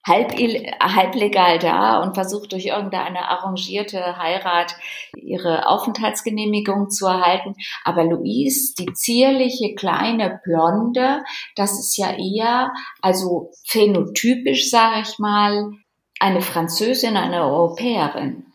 [0.07, 4.75] halb, halb legal da und versucht durch irgendeine arrangierte Heirat
[5.15, 7.55] ihre Aufenthaltsgenehmigung zu erhalten.
[7.83, 11.23] Aber Louise, die zierliche kleine Blonde,
[11.55, 15.71] das ist ja eher, also phänotypisch, sage ich mal,
[16.19, 18.46] eine Französin, eine Europäerin.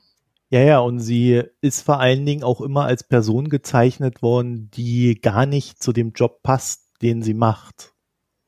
[0.53, 5.19] Ja, ja, und sie ist vor allen Dingen auch immer als Person gezeichnet worden, die
[5.19, 7.95] gar nicht zu dem Job passt, den sie macht.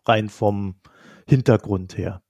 [0.04, 0.74] Rein vom
[1.26, 2.20] Hintergrund her.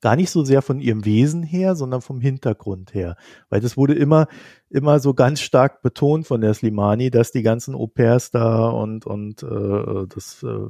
[0.00, 3.16] Gar nicht so sehr von ihrem Wesen her, sondern vom Hintergrund her.
[3.50, 4.26] Weil das wurde immer,
[4.70, 9.42] immer so ganz stark betont von der Slimani, dass die ganzen Au-pairs da und, und
[9.42, 10.68] äh, das äh,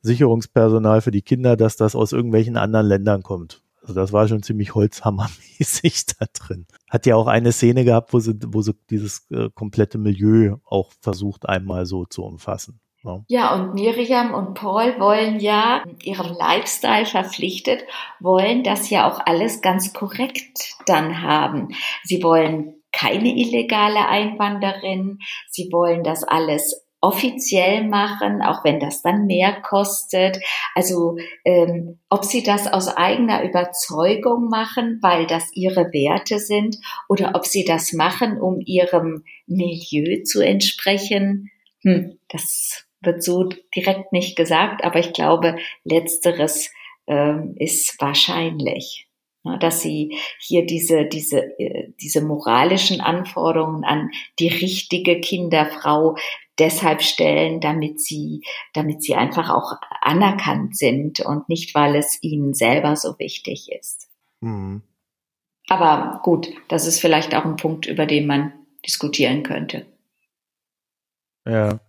[0.00, 3.63] Sicherungspersonal für die Kinder, dass das aus irgendwelchen anderen Ländern kommt.
[3.84, 6.66] Also das war schon ziemlich holzhammermäßig da drin.
[6.90, 10.92] Hat ja auch eine Szene gehabt, wo sie, wo sie dieses äh, komplette Milieu auch
[11.00, 12.80] versucht, einmal so zu umfassen.
[13.04, 13.20] Ja.
[13.28, 17.84] ja, und Miriam und Paul wollen ja ihrem Lifestyle verpflichtet,
[18.18, 21.68] wollen das ja auch alles ganz korrekt dann haben.
[22.04, 25.18] Sie wollen keine illegale Einwanderin.
[25.50, 30.38] Sie wollen das alles offiziell machen, auch wenn das dann mehr kostet.
[30.74, 37.32] Also ähm, ob sie das aus eigener Überzeugung machen, weil das ihre Werte sind, oder
[37.34, 41.50] ob sie das machen, um ihrem Milieu zu entsprechen,
[41.82, 46.70] hm, das wird so direkt nicht gesagt, aber ich glaube, letzteres
[47.06, 49.08] ähm, ist wahrscheinlich
[49.60, 56.16] dass sie hier diese, diese, äh, diese moralischen Anforderungen an die richtige Kinderfrau
[56.58, 62.54] deshalb stellen, damit sie, damit sie einfach auch anerkannt sind und nicht, weil es ihnen
[62.54, 64.08] selber so wichtig ist.
[64.40, 64.82] Mhm.
[65.68, 68.52] Aber gut, das ist vielleicht auch ein Punkt, über den man
[68.86, 69.86] diskutieren könnte.
[71.46, 71.80] Ja.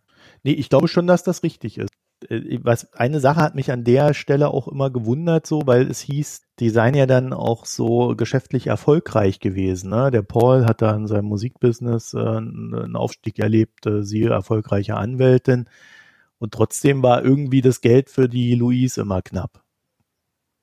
[0.43, 1.94] Nee, ich glaube schon, dass das richtig ist.
[2.29, 6.01] Äh, was, eine Sache hat mich an der Stelle auch immer gewundert, so, weil es
[6.01, 9.89] hieß, die seien ja dann auch so geschäftlich erfolgreich gewesen.
[9.89, 10.11] Ne?
[10.11, 15.69] Der Paul hat da in seinem Musikbusiness äh, einen Aufstieg erlebt, äh, sie erfolgreiche Anwältin.
[16.37, 19.63] Und trotzdem war irgendwie das Geld für die Louise immer knapp.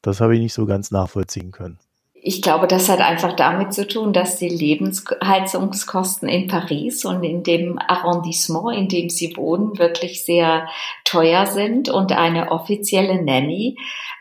[0.02, 1.78] Das habe ich nicht so ganz nachvollziehen können.
[2.24, 7.42] Ich glaube, das hat einfach damit zu tun, dass die Lebensheizungskosten in Paris und in
[7.42, 10.68] dem Arrondissement, in dem sie wohnen, wirklich sehr
[11.04, 13.76] teuer sind und eine offizielle Nanny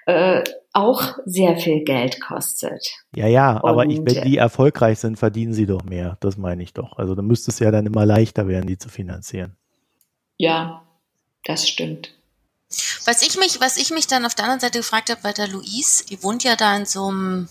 [0.08, 2.88] äh, auch sehr viel Geld kostet.
[3.16, 6.18] Ja, ja, aber ich, wenn die erfolgreich sind, verdienen sie doch mehr.
[6.22, 6.98] Das meine ich doch.
[6.98, 9.58] Also da müsste es ja dann immer leichter werden, die zu finanzieren.
[10.38, 10.82] Ja,
[11.44, 12.16] das stimmt.
[13.06, 15.50] Was ich mich, was ich mich dann auf der anderen Seite gefragt habe, bei der
[15.50, 17.50] Louise, die wohnt ja da in so einem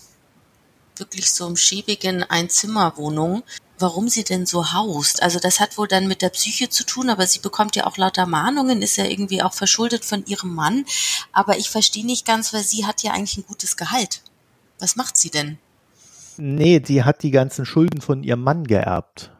[0.97, 3.43] wirklich so einem schäbigen Einzimmerwohnung,
[3.79, 5.21] warum sie denn so haust.
[5.23, 7.97] Also das hat wohl dann mit der Psyche zu tun, aber sie bekommt ja auch
[7.97, 10.85] lauter Mahnungen, ist ja irgendwie auch verschuldet von ihrem Mann.
[11.31, 14.21] Aber ich verstehe nicht ganz, weil sie hat ja eigentlich ein gutes Gehalt.
[14.79, 15.57] Was macht sie denn?
[16.37, 19.31] Nee, sie hat die ganzen Schulden von ihrem Mann geerbt.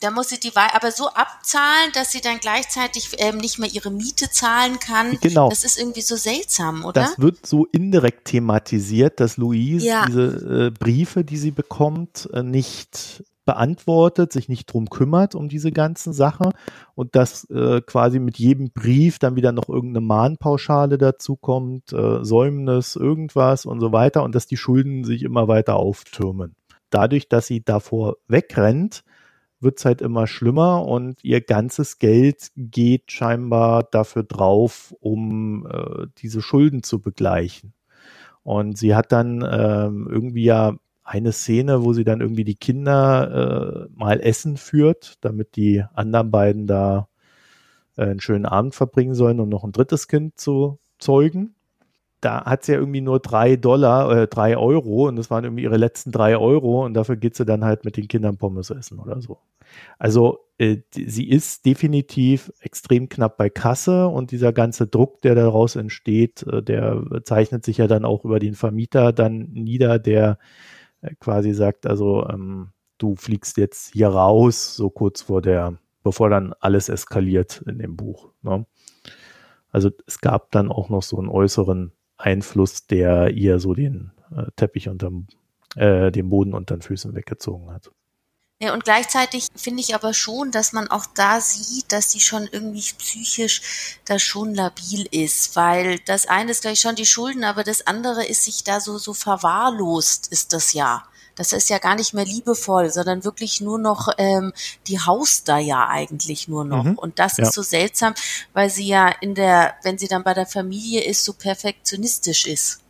[0.00, 3.90] Da muss sie die aber so abzahlen, dass sie dann gleichzeitig ähm, nicht mehr ihre
[3.90, 5.18] Miete zahlen kann.
[5.20, 5.50] Genau.
[5.50, 7.02] Das ist irgendwie so seltsam, oder?
[7.02, 10.06] Das wird so indirekt thematisiert, dass Louise ja.
[10.06, 15.70] diese äh, Briefe, die sie bekommt, äh, nicht beantwortet, sich nicht drum kümmert um diese
[15.70, 16.52] ganzen Sachen
[16.94, 22.96] und dass äh, quasi mit jedem Brief dann wieder noch irgendeine Mahnpauschale dazukommt, äh, Säumnis,
[22.96, 26.56] irgendwas und so weiter und dass die Schulden sich immer weiter auftürmen.
[26.88, 29.03] Dadurch, dass sie davor wegrennt,
[29.64, 36.06] wird es halt immer schlimmer und ihr ganzes Geld geht scheinbar dafür drauf, um äh,
[36.18, 37.72] diese Schulden zu begleichen.
[38.42, 43.88] Und sie hat dann ähm, irgendwie ja eine Szene, wo sie dann irgendwie die Kinder
[43.90, 47.08] äh, mal essen führt, damit die anderen beiden da
[47.96, 51.53] äh, einen schönen Abend verbringen sollen, um noch ein drittes Kind zu zeugen.
[52.24, 55.64] Da hat sie ja irgendwie nur drei Dollar, äh, drei Euro und das waren irgendwie
[55.64, 58.98] ihre letzten drei Euro und dafür geht sie dann halt mit den Kindern Pommes essen
[58.98, 59.40] oder so.
[59.98, 65.76] Also äh, sie ist definitiv extrem knapp bei Kasse und dieser ganze Druck, der daraus
[65.76, 70.38] entsteht, äh, der zeichnet sich ja dann auch über den Vermieter dann nieder, der
[71.02, 76.30] äh, quasi sagt, also ähm, du fliegst jetzt hier raus, so kurz vor der, bevor
[76.30, 78.30] dann alles eskaliert in dem Buch.
[78.42, 78.64] Ne?
[79.70, 84.46] Also es gab dann auch noch so einen äußeren Einfluss, der ihr so den äh,
[84.56, 85.26] Teppich unterm,
[85.76, 87.90] äh, den Boden unter den Füßen weggezogen hat.
[88.60, 92.48] Ja, und gleichzeitig finde ich aber schon, dass man auch da sieht, dass sie schon
[92.50, 97.64] irgendwie psychisch da schon labil ist, weil das eine ist gleich schon die Schulden, aber
[97.64, 101.04] das andere ist sich da so, so verwahrlost ist das ja.
[101.36, 104.52] Das ist ja gar nicht mehr liebevoll, sondern wirklich nur noch ähm,
[104.86, 106.84] die Haus da ja eigentlich nur noch.
[106.84, 106.98] Mhm.
[106.98, 107.44] Und das ja.
[107.44, 108.14] ist so seltsam,
[108.52, 112.80] weil sie ja in der, wenn sie dann bei der Familie ist, so perfektionistisch ist.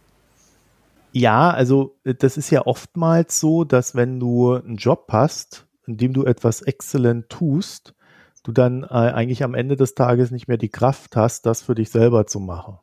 [1.12, 5.96] Ja, also äh, das ist ja oftmals so, dass wenn du einen Job hast, in
[5.96, 7.94] dem du etwas exzellent tust,
[8.42, 11.74] du dann äh, eigentlich am Ende des Tages nicht mehr die Kraft hast, das für
[11.74, 12.78] dich selber zu machen.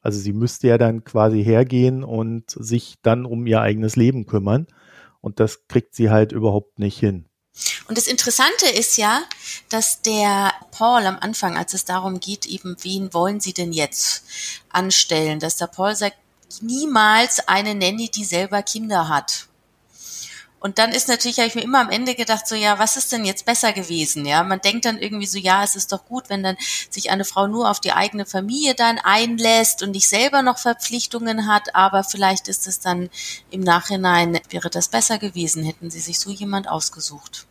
[0.00, 4.66] Also sie müsste ja dann quasi hergehen und sich dann um ihr eigenes Leben kümmern.
[5.26, 7.28] Und das kriegt sie halt überhaupt nicht hin.
[7.88, 9.24] Und das Interessante ist ja,
[9.68, 14.22] dass der Paul am Anfang, als es darum geht, eben, wen wollen Sie denn jetzt
[14.68, 16.16] anstellen, dass der Paul sagt,
[16.60, 19.48] niemals eine Nanny, die selber Kinder hat.
[20.58, 23.12] Und dann ist natürlich, habe ich mir immer am Ende gedacht, so ja, was ist
[23.12, 24.24] denn jetzt besser gewesen?
[24.24, 26.56] Ja, man denkt dann irgendwie so, ja, es ist doch gut, wenn dann
[26.88, 31.46] sich eine Frau nur auf die eigene Familie dann einlässt und nicht selber noch Verpflichtungen
[31.46, 33.10] hat, aber vielleicht ist es dann
[33.50, 37.46] im Nachhinein, wäre das besser gewesen, hätten sie sich so jemand ausgesucht.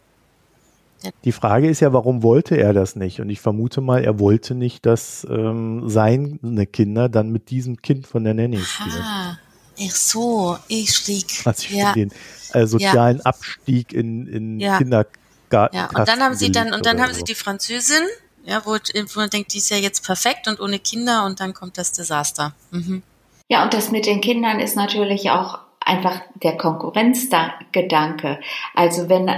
[1.23, 3.21] Die Frage ist ja, warum wollte er das nicht?
[3.21, 8.07] Und ich vermute mal, er wollte nicht, dass ähm, seine Kinder dann mit diesem Kind
[8.07, 9.37] von der Nanny spielen.
[9.79, 11.41] Ach so, ich schlieg.
[11.45, 11.93] Also ich ja.
[11.93, 12.11] den
[12.53, 13.25] äh, sozialen ja.
[13.25, 14.77] Abstieg in, in ja.
[14.77, 15.75] Kindergarten.
[15.75, 17.19] Ja, und dann haben sie dann, und dann haben so.
[17.19, 18.03] sie die Französin,
[18.45, 21.53] ja, wo, wo man denkt, die ist ja jetzt perfekt und ohne Kinder und dann
[21.53, 22.53] kommt das Desaster.
[22.71, 23.03] Mhm.
[23.47, 28.39] Ja, und das mit den Kindern ist natürlich auch einfach der Konkurrenzgedanke.
[28.73, 29.29] Also wenn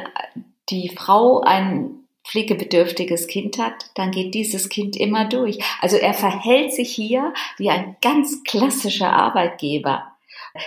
[0.69, 5.59] die Frau ein pflegebedürftiges Kind hat, dann geht dieses Kind immer durch.
[5.81, 10.11] Also er verhält sich hier wie ein ganz klassischer Arbeitgeber.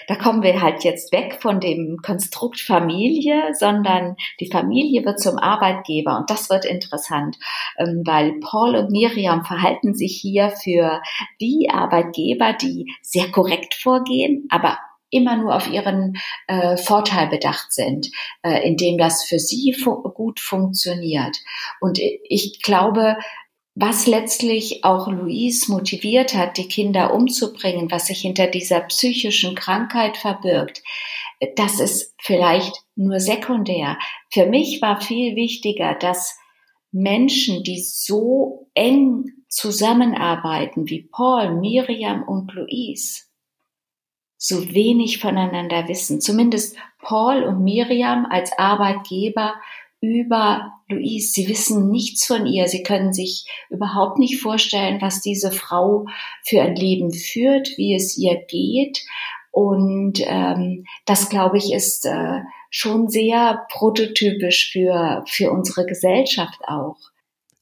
[0.07, 5.38] Da kommen wir halt jetzt weg von dem Konstrukt Familie, sondern die Familie wird zum
[5.38, 6.18] Arbeitgeber.
[6.18, 7.37] Und das wird interessant,
[7.79, 11.00] ähm, weil Paul und Miriam verhalten sich hier für
[11.40, 14.79] die Arbeitgeber, die sehr korrekt vorgehen, aber
[15.11, 18.11] immer nur auf ihren äh, Vorteil bedacht sind,
[18.42, 21.37] äh, indem das für sie fu gut funktioniert.
[21.81, 23.16] Und ich glaube,
[23.74, 30.16] was letztlich auch Louise motiviert hat, die Kinder umzubringen, was sich hinter dieser psychischen Krankheit
[30.16, 30.83] verbirgt,
[31.56, 33.98] das ist vielleicht nur sekundär.
[34.30, 36.38] Für mich war viel wichtiger, dass
[36.92, 43.22] Menschen, die so eng zusammenarbeiten wie Paul, Miriam und Louise,
[44.37, 46.20] so wenig voneinander wissen.
[46.20, 49.54] Zumindest Paul und Miriam als Arbeitgeber
[50.00, 51.33] über Louise.
[51.33, 52.68] Sie wissen nichts von ihr.
[52.68, 56.07] Sie können sich überhaupt nicht vorstellen, was diese Frau
[56.44, 59.00] für ein Leben führt, wie es ihr geht.
[59.53, 66.96] Und ähm, das, glaube ich, ist äh, schon sehr prototypisch für, für unsere Gesellschaft auch.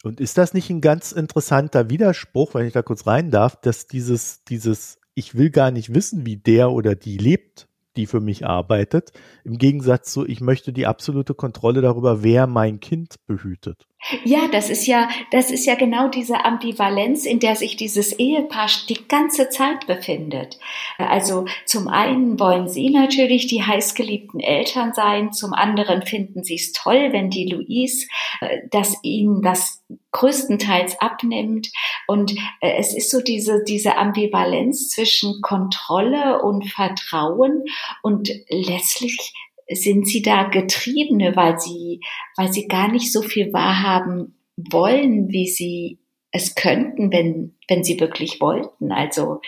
[0.05, 3.87] Und ist das nicht ein ganz interessanter Widerspruch, wenn ich da kurz rein darf, dass
[3.87, 7.68] dieses, dieses ich will gar nicht wissen, wie der oder die lebt,
[7.99, 9.13] die für mich arbeitet,
[9.45, 13.87] im Gegensatz zu, ich möchte die absolute Kontrolle darüber, wer mein Kind behütet.
[14.25, 18.69] Ja, das ist ja, das ist ja genau diese Ambivalenz, in der sich dieses Ehepaar
[18.89, 20.59] die ganze Zeit befindet.
[20.99, 26.73] Also zum einen wollen sie natürlich die heißgeliebten Eltern sein, zum anderen finden sie es
[26.73, 28.07] toll, wenn die Louise,
[28.41, 29.83] äh, dass ihnen das
[30.13, 31.71] größtenteils abnimmt.
[32.07, 37.65] Und äh, es ist so diese, diese Ambivalenz zwischen Kontrolle und Vertrauen
[38.03, 39.35] und letztlich
[39.71, 42.01] sind sie da Getriebene, weil sie,
[42.37, 45.99] weil sie gar nicht so viel wahrhaben wollen, wie sie
[46.31, 48.93] es könnten, wenn, wenn sie wirklich wollten.
[48.93, 49.41] Also,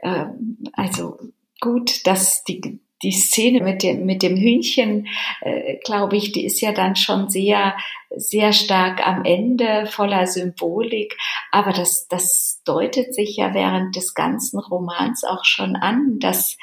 [0.00, 0.26] äh,
[0.72, 1.18] also
[1.60, 5.08] gut, dass die, die Szene mit dem, mit dem Hühnchen,
[5.40, 7.76] äh, glaube ich, die ist ja dann schon sehr,
[8.10, 11.16] sehr stark am Ende voller Symbolik.
[11.50, 16.56] Aber das, das deutet sich ja während des ganzen Romans auch schon an, dass,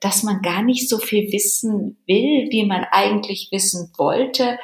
[0.00, 4.58] dass man gar nicht so viel wissen will, wie man eigentlich wissen wollte.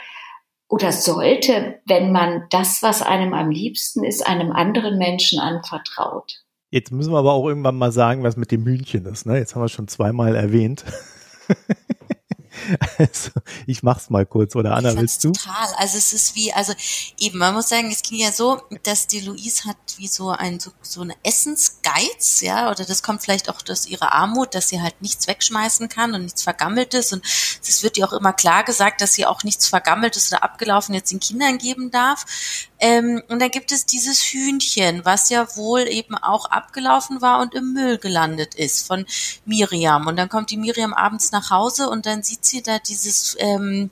[0.69, 6.43] oder sollte, wenn man das, was einem am liebsten ist, einem anderen Menschen anvertraut.
[6.71, 9.27] Jetzt müssen wir aber auch irgendwann mal sagen, was mit dem Hühnchen ist.
[9.27, 9.39] Ne?
[9.39, 10.85] Jetzt haben wir schon zweimal erwähnt.
[12.99, 13.31] Also,
[13.67, 15.33] ich mach's mal kurz, oder Anna, willst du?
[15.33, 15.75] Total.
[15.79, 16.73] Also es ist wie, also
[17.19, 20.61] eben, man muss sagen, es ging ja so, dass die Louise hat wie so ein
[20.61, 24.81] so, so eine Essensgeiz, ja, oder das kommt vielleicht auch aus ihrer Armut, dass sie
[24.81, 27.13] halt nichts wegschmeißen kann und nichts Vergammeltes.
[27.13, 30.95] Und es wird ihr auch immer klar gesagt, dass sie auch nichts Vergammeltes oder abgelaufen
[30.95, 32.25] jetzt den Kindern geben darf.
[32.85, 37.55] Ähm, und dann gibt es dieses Hühnchen, was ja wohl eben auch abgelaufen war und
[37.55, 39.07] im Müll gelandet ist von
[39.47, 40.07] Miriam.
[40.07, 43.91] Und dann kommt die Miriam abends nach Hause und dann sieht sie da dieses, ähm,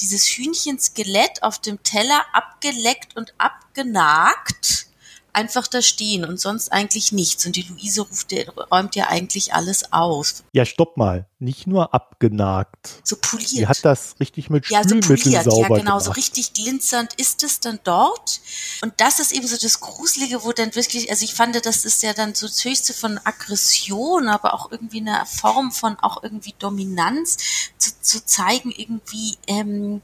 [0.00, 4.86] dieses Hühnchenskelett auf dem Teller abgeleckt und abgenagt
[5.32, 7.46] einfach da stehen und sonst eigentlich nichts.
[7.46, 8.34] Und die Luise ruft,
[8.70, 10.44] räumt ja eigentlich alles aus.
[10.52, 11.26] Ja, stopp mal.
[11.38, 13.00] Nicht nur abgenagt.
[13.02, 13.48] So poliert.
[13.48, 15.44] Sie hat das richtig mit ja, Spülmittel so poliert.
[15.44, 15.90] sauber Ja, genau.
[15.98, 16.04] Gemacht.
[16.04, 18.40] So richtig glitzernd ist es dann dort.
[18.82, 22.02] Und das ist eben so das Gruselige, wo dann wirklich, also ich fand, das ist
[22.02, 26.54] ja dann so das Höchste von Aggression, aber auch irgendwie eine Form von auch irgendwie
[26.58, 27.38] Dominanz
[27.78, 30.00] zu, zu zeigen, irgendwie, ähm,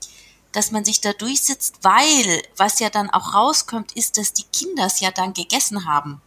[0.52, 4.86] dass man sich da durchsetzt, weil was ja dann auch rauskommt, ist, dass die Kinder
[4.86, 6.20] es ja dann gegessen haben.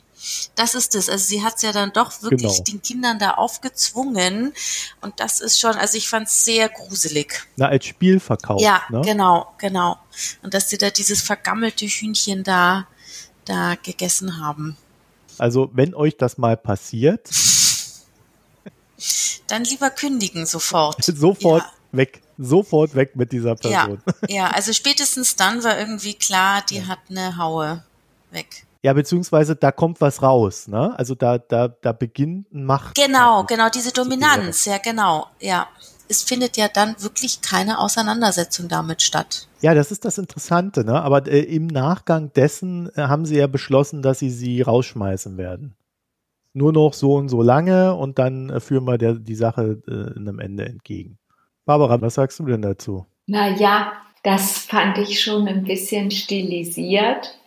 [0.55, 1.09] Das ist es.
[1.09, 2.63] Also sie hat es ja dann doch wirklich genau.
[2.63, 4.53] den Kindern da aufgezwungen.
[5.01, 7.47] Und das ist schon, also ich fand es sehr gruselig.
[7.55, 8.61] Na, als Spiel verkauft.
[8.61, 9.01] Ja, ne?
[9.01, 9.97] genau, genau.
[10.43, 12.87] Und dass sie da dieses vergammelte Hühnchen da,
[13.45, 14.77] da gegessen haben.
[15.39, 17.27] Also, wenn euch das mal passiert.
[19.47, 21.03] dann lieber kündigen sofort.
[21.03, 21.97] sofort ja.
[21.97, 24.01] weg sofort weg mit dieser Person.
[24.27, 26.87] Ja, ja, also spätestens dann war irgendwie klar, die ja.
[26.87, 27.83] hat eine Haue
[28.31, 28.65] weg.
[28.83, 30.97] Ja, beziehungsweise da kommt was raus, ne?
[30.97, 32.95] Also da, da, da beginnt Macht.
[32.95, 35.67] Genau, genau, diese Dominanz, ja, genau, ja.
[36.07, 39.47] Es findet ja dann wirklich keine Auseinandersetzung damit statt.
[39.61, 41.01] Ja, das ist das Interessante, ne?
[41.01, 45.75] Aber äh, im Nachgang dessen äh, haben sie ja beschlossen, dass sie sie rausschmeißen werden.
[46.53, 50.19] Nur noch so und so lange und dann äh, führen wir der, die Sache äh,
[50.19, 51.17] einem Ende entgegen.
[51.65, 53.05] Barbara, was sagst du denn dazu?
[53.27, 53.93] Naja,
[54.23, 57.37] das fand ich schon ein bisschen stilisiert,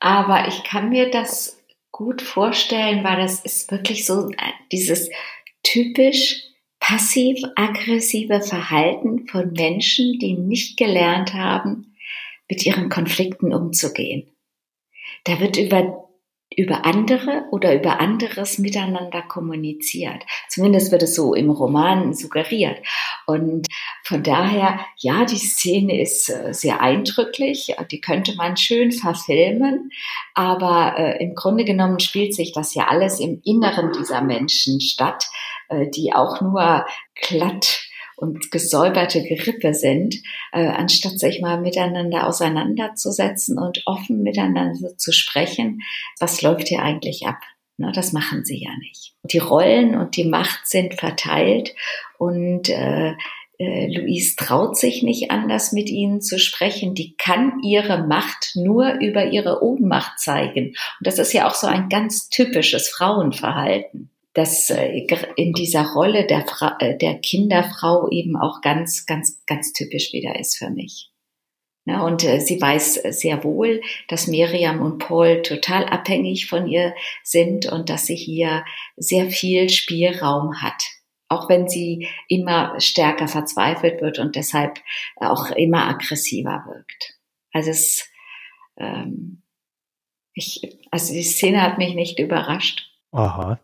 [0.00, 4.30] aber ich kann mir das gut vorstellen, weil das ist wirklich so
[4.70, 5.10] dieses
[5.62, 6.44] typisch
[6.80, 11.96] passiv-aggressive Verhalten von Menschen, die nicht gelernt haben,
[12.48, 14.28] mit ihren Konflikten umzugehen.
[15.24, 16.07] Da wird über
[16.56, 20.24] über andere oder über anderes miteinander kommuniziert.
[20.48, 22.78] Zumindest wird es so im Roman suggeriert.
[23.26, 23.66] Und
[24.02, 29.90] von daher, ja, die Szene ist äh, sehr eindrücklich, die könnte man schön verfilmen,
[30.34, 35.26] aber äh, im Grunde genommen spielt sich das ja alles im Inneren dieser Menschen statt,
[35.68, 37.87] äh, die auch nur glatt
[38.18, 40.16] und gesäuberte Gerippe sind,
[40.52, 45.80] äh, anstatt sich mal miteinander auseinanderzusetzen und offen miteinander zu sprechen,
[46.18, 47.38] was läuft hier eigentlich ab?
[47.76, 49.14] Na, das machen sie ja nicht.
[49.22, 51.74] Die Rollen und die Macht sind verteilt
[52.18, 53.14] und äh,
[53.58, 56.94] äh, Louise traut sich nicht anders mit ihnen zu sprechen.
[56.94, 60.68] Die kann ihre Macht nur über ihre Ohnmacht zeigen.
[60.68, 65.04] Und das ist ja auch so ein ganz typisches Frauenverhalten das äh,
[65.36, 70.38] in dieser Rolle der, Fra äh, der Kinderfrau eben auch ganz, ganz, ganz typisch wieder
[70.38, 71.10] ist für mich.
[71.84, 76.94] Ja, und äh, sie weiß sehr wohl, dass Miriam und Paul total abhängig von ihr
[77.24, 78.64] sind und dass sie hier
[78.96, 80.84] sehr viel Spielraum hat.
[81.28, 84.78] Auch wenn sie immer stärker verzweifelt wird und deshalb
[85.16, 87.18] auch immer aggressiver wirkt.
[87.52, 88.08] Also es,
[88.76, 89.42] ähm,
[90.32, 92.88] ich, also die Szene hat mich nicht überrascht.
[93.10, 93.58] Aha.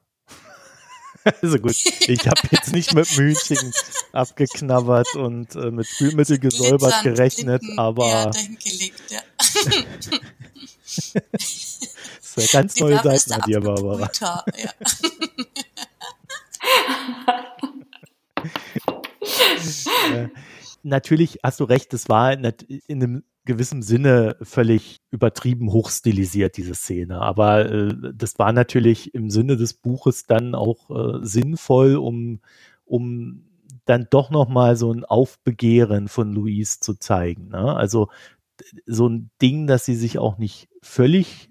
[1.42, 1.76] Also gut,
[2.08, 3.72] ich habe jetzt nicht mit Mühnchen
[4.12, 8.06] abgeknabbert und äh, mit Spülmittel gesäubert gerechnet, aber.
[8.06, 8.30] Ja,
[8.62, 9.20] gelegt, ja.
[9.38, 9.64] das
[11.32, 14.10] ist ja ganz neue Seiten an dir, Barbara.
[14.20, 14.74] Ja.
[20.14, 20.28] äh,
[20.82, 22.52] natürlich hast du recht, es war in
[22.88, 27.20] einem gewissem Sinne völlig übertrieben hochstilisiert, diese Szene.
[27.20, 32.40] Aber äh, das war natürlich im Sinne des Buches dann auch äh, sinnvoll, um,
[32.84, 33.44] um
[33.84, 37.48] dann doch nochmal so ein Aufbegehren von Louise zu zeigen.
[37.48, 37.76] Ne?
[37.76, 38.08] Also
[38.86, 41.50] so ein Ding, dass sie sich auch nicht völlig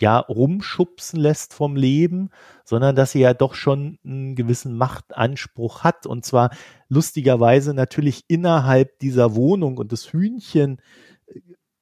[0.00, 2.30] ja rumschubsen lässt vom Leben,
[2.64, 6.50] sondern dass sie ja doch schon einen gewissen Machtanspruch hat und zwar
[6.88, 10.80] lustigerweise natürlich innerhalb dieser Wohnung und das Hühnchen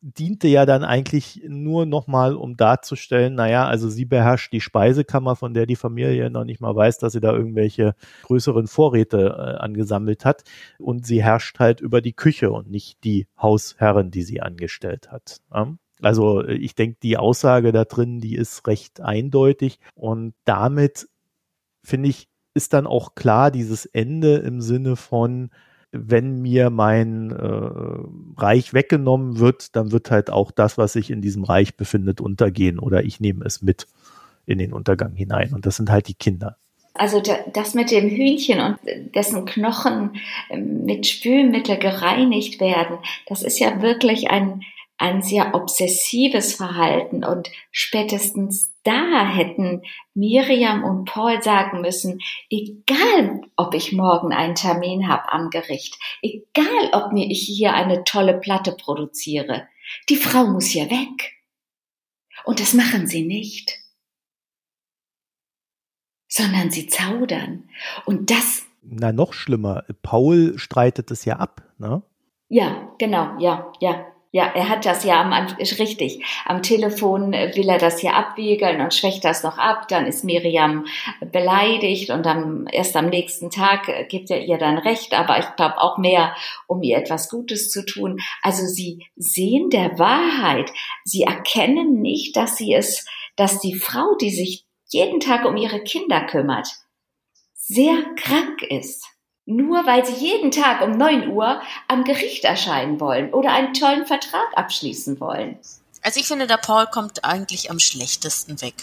[0.01, 5.55] diente ja dann eigentlich nur nochmal, um darzustellen, naja, also sie beherrscht die Speisekammer, von
[5.55, 10.25] der die Familie noch nicht mal weiß, dass sie da irgendwelche größeren Vorräte äh, angesammelt
[10.25, 10.45] hat.
[10.79, 15.39] Und sie herrscht halt über die Küche und nicht die Hausherren, die sie angestellt hat.
[15.53, 15.75] Ja?
[16.01, 21.09] Also ich denke, die Aussage da drin, die ist recht eindeutig und damit
[21.83, 25.51] finde ich, ist dann auch klar dieses Ende im Sinne von,
[25.91, 31.23] wenn mir mein äh, Reich weggenommen wird, dann wird halt auch das, was sich in
[31.23, 33.87] diesem Reich befindet, untergehen oder ich nehme es mit
[34.45, 35.53] in den Untergang hinein.
[35.55, 36.57] Und das sind halt die Kinder.
[36.95, 37.23] Also
[37.53, 38.79] das mit dem Hühnchen und
[39.15, 40.17] dessen Knochen
[40.51, 44.63] ähm, mit Spülmittel gereinigt werden, das ist ja wirklich ein,
[44.99, 49.83] ein sehr obsessives Verhalten und spätestens da hätten
[50.15, 52.21] Miriam und Paul sagen müssen,
[52.51, 58.05] egal ob ich morgen einen Termin habe am Gericht, egal ob mir ich hier eine
[58.05, 59.69] tolle Platte produziere,
[60.09, 61.35] die Frau muss hier weg.
[62.45, 63.79] Und das machen sie nicht,
[66.29, 67.69] sondern sie zaudern.
[68.07, 68.67] Und das.
[68.83, 69.85] Na, noch schlimmer.
[70.03, 72.03] Paul streitet es ja ab, ne?
[72.49, 74.07] Ja, genau, ja, ja.
[74.31, 76.23] Ja, er hat das ja am, richtig.
[76.45, 79.89] Am Telefon will er das ja abwiegeln und schwächt das noch ab.
[79.89, 80.85] Dann ist Miriam
[81.33, 85.79] beleidigt und dann erst am nächsten Tag gibt er ihr dann recht, aber ich glaube
[85.79, 88.19] auch mehr, um ihr etwas Gutes zu tun.
[88.43, 90.71] Also sie sehen der Wahrheit.
[91.05, 93.07] Sie erkennen nicht, dass sie es,
[93.37, 96.69] dass die Frau, die sich jeden Tag um ihre Kinder kümmert,
[97.55, 99.18] sehr krank ist
[99.49, 104.05] nur weil sie jeden Tag um 9 Uhr am Gericht erscheinen wollen oder einen tollen
[104.05, 105.59] Vertrag abschließen wollen.
[106.03, 108.75] Also ich finde, der Paul kommt eigentlich am schlechtesten weg.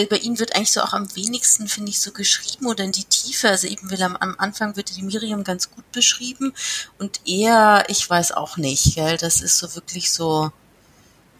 [0.00, 3.04] Über ihn wird eigentlich so auch am wenigsten, finde ich, so geschrieben oder in die
[3.04, 3.48] Tiefe.
[3.48, 6.54] Also eben will am, am Anfang wird die Miriam ganz gut beschrieben
[6.98, 10.50] und er, ich weiß auch nicht, gell, das ist so wirklich so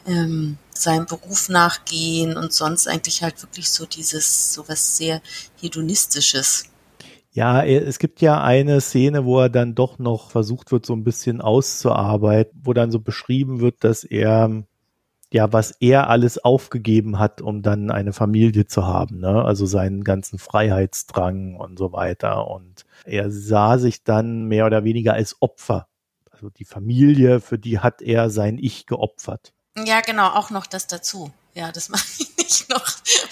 [0.06, 5.22] ähm, seinem Beruf nachgehen und sonst eigentlich halt wirklich so dieses, so was sehr
[5.60, 6.64] hedonistisches.
[7.34, 11.02] Ja, es gibt ja eine Szene, wo er dann doch noch versucht wird, so ein
[11.02, 14.64] bisschen auszuarbeiten, wo dann so beschrieben wird, dass er,
[15.32, 19.46] ja, was er alles aufgegeben hat, um dann eine Familie zu haben, ne?
[19.46, 22.48] Also seinen ganzen Freiheitsdrang und so weiter.
[22.48, 25.88] Und er sah sich dann mehr oder weniger als Opfer.
[26.30, 29.54] Also die Familie, für die hat er sein Ich geopfert.
[29.86, 31.30] Ja, genau, auch noch das dazu.
[31.54, 32.86] Ja, das macht ihn nicht noch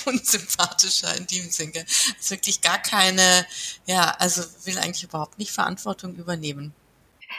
[0.07, 1.85] unsympathischer in dem Sinne.
[2.19, 3.47] Ist wirklich gar keine,
[3.87, 6.75] ja, also will eigentlich überhaupt nicht Verantwortung übernehmen.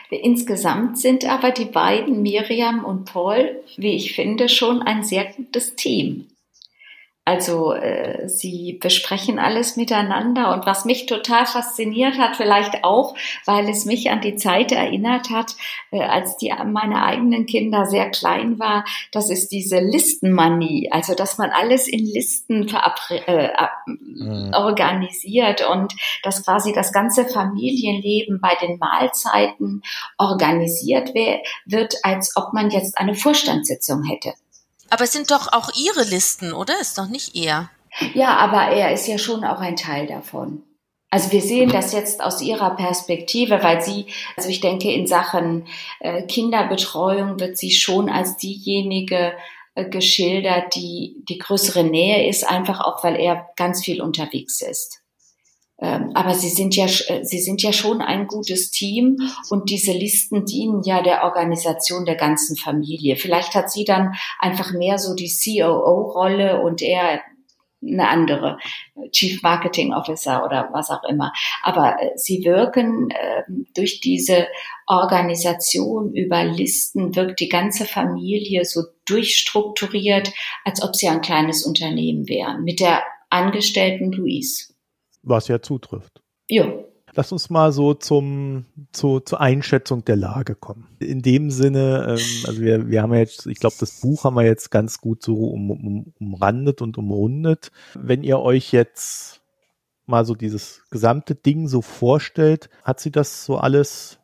[0.09, 5.75] Insgesamt sind aber die beiden, Miriam und Paul, wie ich finde, schon ein sehr gutes
[5.75, 6.27] Team.
[7.23, 13.15] Also äh, sie besprechen alles miteinander und was mich total fasziniert hat, vielleicht auch,
[13.45, 15.55] weil es mich an die Zeit erinnert hat,
[15.91, 21.37] äh, als die meine eigenen Kinder sehr klein war, das ist diese Listenmanie, also dass
[21.37, 22.67] man alles in Listen
[23.27, 23.49] äh,
[23.85, 24.51] mhm.
[24.55, 25.93] organisiert und
[26.23, 29.83] dass quasi das ganze Familienleben bei den Mahlzeiten
[30.17, 34.33] organisiert wird, als ob man jetzt eine Vorstandssitzung hätte.
[34.91, 36.79] Aber es sind doch auch Ihre Listen, oder?
[36.79, 37.71] Ist doch nicht er.
[38.13, 40.63] Ja, aber er ist ja schon auch ein Teil davon.
[41.09, 44.05] Also wir sehen das jetzt aus ihrer Perspektive, weil sie,
[44.37, 45.67] also ich denke, in Sachen
[45.99, 49.33] äh, Kinderbetreuung wird sie schon als diejenige
[49.75, 55.00] äh, geschildert, die die größere Nähe ist, einfach auch, weil er ganz viel unterwegs ist.
[55.81, 59.17] Ähm, aber sie sind ja, äh, sie sind ja schon ein gutes Team
[59.49, 63.15] und diese Listen dienen ja der Organisation der ganzen Familie.
[63.15, 67.21] Vielleicht hat sie dann einfach mehr so die COO-Rolle und er
[67.83, 68.59] eine andere,
[69.11, 71.33] Chief Marketing Officer oder was auch immer.
[71.63, 73.41] Aber äh, sie wirken äh,
[73.73, 74.47] durch diese
[74.85, 80.31] Organisation über Listen, wirkt die ganze Familie so durchstrukturiert,
[80.63, 83.01] als ob sie ein kleines Unternehmen wären, mit der
[83.31, 84.70] Angestellten Louise
[85.23, 86.21] was ja zutrifft.
[86.49, 86.65] Ja.
[87.13, 90.87] Lass uns mal so zum, zu, zur Einschätzung der Lage kommen.
[90.99, 94.35] In dem Sinne, ähm, also wir, wir haben ja jetzt, ich glaube, das Buch haben
[94.35, 97.71] wir jetzt ganz gut so um, um, umrandet und umrundet.
[97.95, 99.41] Wenn ihr euch jetzt
[100.05, 104.19] mal so dieses gesamte Ding so vorstellt, hat sie das so alles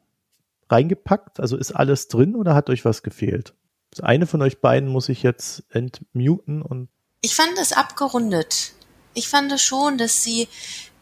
[0.69, 1.39] reingepackt?
[1.39, 3.53] Also ist alles drin oder hat euch was gefehlt?
[3.93, 6.89] Also eine von euch beiden muss ich jetzt entmuten und.
[7.21, 8.73] Ich fand es abgerundet.
[9.17, 10.47] Ich fand schon, dass sie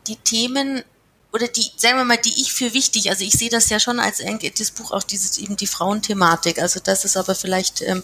[0.07, 0.83] die Themen
[1.33, 3.99] oder die, sagen wir mal, die ich für wichtig, also ich sehe das ja schon
[3.99, 4.23] als
[4.57, 8.03] das Buch auch dieses eben die Frauenthematik, also das ist aber vielleicht ähm,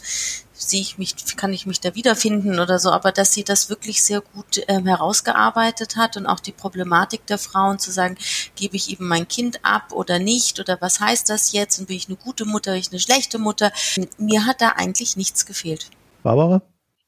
[0.53, 4.03] sehe ich mich, kann ich mich da wiederfinden oder so, aber dass sie das wirklich
[4.03, 8.17] sehr gut ähm, herausgearbeitet hat und auch die Problematik der Frauen zu sagen,
[8.57, 11.95] gebe ich eben mein Kind ab oder nicht oder was heißt das jetzt und bin
[11.95, 13.71] ich eine gute Mutter, bin ich eine schlechte Mutter.
[14.17, 15.89] Mir hat da eigentlich nichts gefehlt.
[16.21, 16.61] Barbara?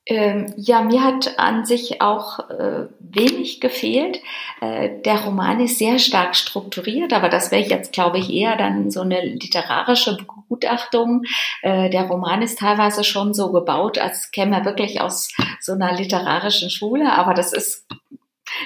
[0.05, 4.19] Ähm, ja, mir hat an sich auch äh, wenig gefehlt.
[4.59, 8.91] Äh, der Roman ist sehr stark strukturiert, aber das wäre jetzt, glaube ich, eher dann
[8.91, 11.23] so eine literarische Begutachtung.
[11.61, 15.29] Äh, der Roman ist teilweise schon so gebaut, als käme er wirklich aus
[15.61, 17.85] so einer literarischen Schule, aber das ist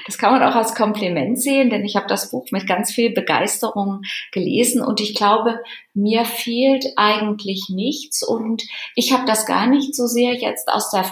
[0.06, 3.12] das kann man auch als Kompliment sehen, denn ich habe das Buch mit ganz viel
[3.12, 5.62] Begeisterung gelesen und ich glaube,
[5.94, 8.64] mir fehlt eigentlich nichts und
[8.96, 11.06] ich habe das gar nicht so sehr jetzt aus der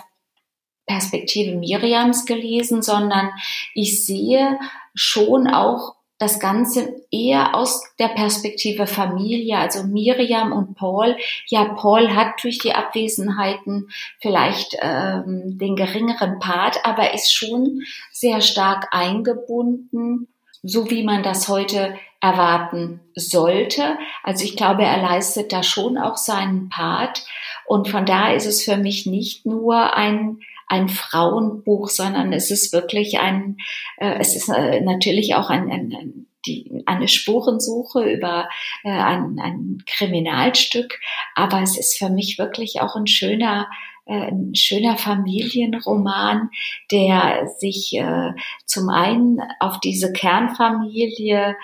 [0.85, 3.31] Perspektive Miriams gelesen, sondern
[3.73, 4.59] ich sehe
[4.93, 11.17] schon auch das Ganze eher aus der Perspektive Familie, also Miriam und Paul.
[11.47, 13.89] Ja, Paul hat durch die Abwesenheiten
[14.21, 17.81] vielleicht ähm, den geringeren Part, aber ist schon
[18.11, 20.29] sehr stark eingebunden,
[20.63, 23.97] so wie man das heute erwarten sollte.
[24.23, 27.25] Also ich glaube, er leistet da schon auch seinen Part.
[27.67, 32.73] Und von daher ist es für mich nicht nur ein ein Frauenbuch, sondern es ist
[32.73, 33.57] wirklich ein,
[33.97, 38.47] äh, es ist äh, natürlich auch ein, ein, ein die, eine Spurensuche über
[38.83, 40.99] äh, ein, ein Kriminalstück,
[41.33, 43.67] aber es ist für mich wirklich auch ein schöner
[44.05, 46.51] äh, ein schöner Familienroman,
[46.91, 48.33] der sich äh,
[48.65, 51.55] zum einen auf diese Kernfamilie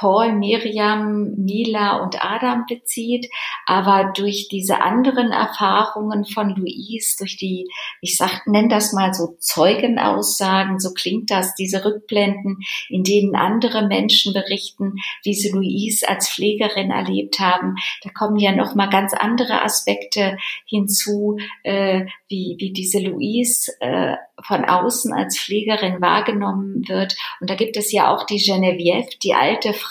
[0.00, 3.28] Paul, Miriam, Mila und Adam bezieht,
[3.66, 7.68] aber durch diese anderen Erfahrungen von Louise, durch die,
[8.00, 13.86] ich sag, nenn das mal so Zeugenaussagen, so klingt das, diese Rückblenden, in denen andere
[13.86, 19.12] Menschen berichten, wie sie Louise als Pflegerin erlebt haben, da kommen ja noch mal ganz
[19.12, 27.16] andere Aspekte hinzu, äh, wie, wie diese Louise äh, von außen als Pflegerin wahrgenommen wird.
[27.40, 29.89] Und da gibt es ja auch die Geneviève, die alte Frau,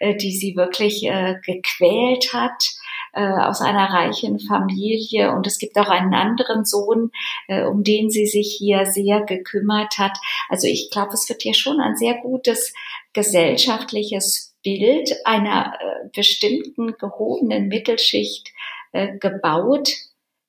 [0.00, 2.72] äh, die sie wirklich äh, gequält hat
[3.12, 5.32] äh, aus einer reichen Familie.
[5.32, 7.10] Und es gibt auch einen anderen Sohn,
[7.48, 10.18] um den sie sich hier sehr gekümmert hat.
[10.48, 12.74] Also ich glaube, es wird hier schon ein sehr gutes
[13.12, 15.78] gesellschaftliches Bild einer
[16.14, 18.52] bestimmten gehobenen Mittelschicht
[18.92, 19.90] gebaut,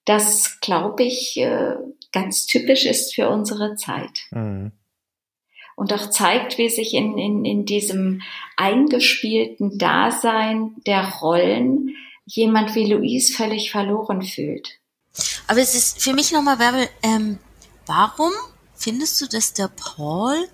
[0.05, 1.39] das, glaube ich,
[2.11, 4.27] ganz typisch ist für unsere Zeit.
[4.31, 4.71] Mhm.
[5.77, 8.23] Und auch zeigt, wie sich in, in, in diesem
[8.55, 14.79] eingespielten Dasein der Rollen jemand wie Louise völlig verloren fühlt.
[15.45, 17.37] Aber es ist für mich nochmal, Werbel, ähm,
[17.85, 18.31] warum
[18.75, 20.49] findest du, dass der Paul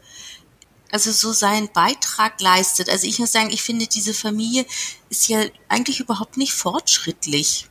[0.91, 2.89] also so seinen Beitrag leistet?
[2.89, 4.65] Also ich muss sagen, ich finde, diese Familie
[5.09, 7.67] ist ja eigentlich überhaupt nicht fortschrittlich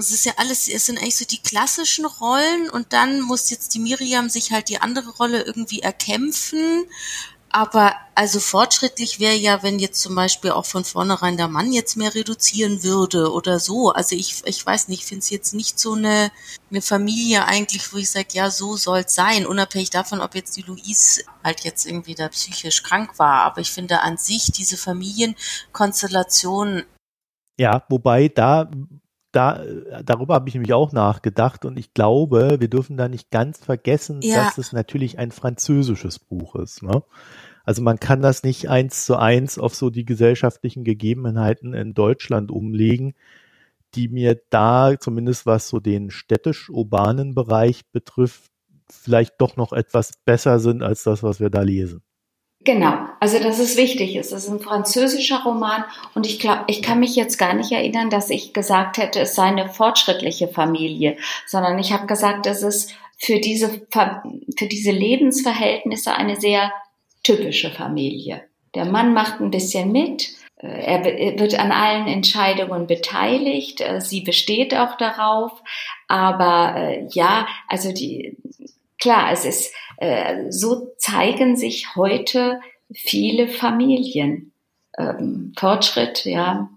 [0.00, 3.74] es ist ja alles, es sind eigentlich so die klassischen Rollen und dann muss jetzt
[3.74, 6.84] die Miriam sich halt die andere Rolle irgendwie erkämpfen.
[7.52, 11.96] Aber also fortschrittlich wäre ja, wenn jetzt zum Beispiel auch von vornherein der Mann jetzt
[11.96, 13.90] mehr reduzieren würde oder so.
[13.90, 16.30] Also ich, ich weiß nicht, ich finde es jetzt nicht so eine,
[16.70, 20.62] eine Familie eigentlich, wo ich sage, ja, so soll's sein, unabhängig davon, ob jetzt die
[20.62, 23.42] Louise halt jetzt irgendwie da psychisch krank war.
[23.42, 26.84] Aber ich finde an sich diese Familienkonstellation.
[27.58, 28.70] Ja, wobei da
[29.32, 29.62] da,
[30.04, 34.20] darüber habe ich nämlich auch nachgedacht und ich glaube, wir dürfen da nicht ganz vergessen,
[34.22, 34.44] ja.
[34.44, 36.82] dass es natürlich ein französisches Buch ist.
[36.82, 37.02] Ne?
[37.64, 42.50] Also man kann das nicht eins zu eins auf so die gesellschaftlichen Gegebenheiten in Deutschland
[42.50, 43.14] umlegen,
[43.94, 48.50] die mir da, zumindest was so den städtisch-urbanen Bereich betrifft,
[48.88, 52.02] vielleicht doch noch etwas besser sind als das, was wir da lesen.
[52.62, 54.16] Genau, also das ist wichtig.
[54.16, 55.84] Es ist ein französischer Roman
[56.14, 59.34] und ich glaube, ich kann mich jetzt gar nicht erinnern, dass ich gesagt hätte, es
[59.34, 66.14] sei eine fortschrittliche Familie, sondern ich habe gesagt, es ist für diese, für diese Lebensverhältnisse
[66.14, 66.70] eine sehr
[67.22, 68.42] typische Familie.
[68.74, 74.20] Der Mann macht ein bisschen mit, äh, er wird an allen Entscheidungen beteiligt, äh, sie
[74.20, 75.62] besteht auch darauf,
[76.08, 78.36] aber äh, ja, also die,
[79.00, 82.60] klar, es ist, äh, so zeigen sich heute
[82.92, 84.52] viele Familien.
[84.98, 86.68] Ähm, Fortschritt, ja,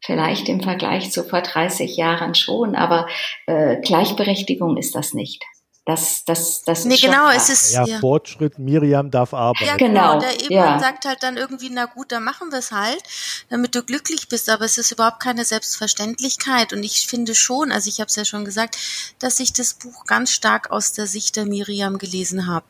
[0.00, 3.06] vielleicht im Vergleich zu vor 30 Jahren schon, aber
[3.46, 5.44] äh, Gleichberechtigung ist das nicht.
[5.84, 8.56] Das, das, das nee, ist genau, es ist ja, ja, Fortschritt.
[8.56, 9.64] Miriam darf arbeiten.
[9.64, 10.18] Ja, genau.
[10.18, 10.20] genau.
[10.20, 10.78] Der Ehemann ja.
[10.78, 13.02] sagt halt dann irgendwie, na gut, dann machen wir es halt,
[13.48, 14.48] damit du glücklich bist.
[14.48, 16.72] Aber es ist überhaupt keine Selbstverständlichkeit.
[16.72, 18.78] Und ich finde schon, also ich habe es ja schon gesagt,
[19.18, 22.66] dass ich das Buch ganz stark aus der Sicht der Miriam gelesen habe.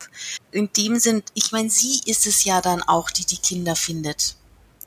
[0.51, 4.37] In dem Sinn, ich meine, sie ist es ja dann auch, die die Kinder findet.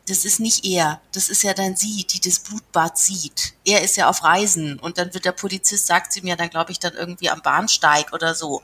[0.07, 3.53] Das ist nicht er, das ist ja dann sie, die das Blutbad sieht.
[3.65, 6.71] Er ist ja auf Reisen und dann wird der Polizist, sagt sie mir dann, glaube
[6.71, 8.61] ich, dann irgendwie am Bahnsteig oder so.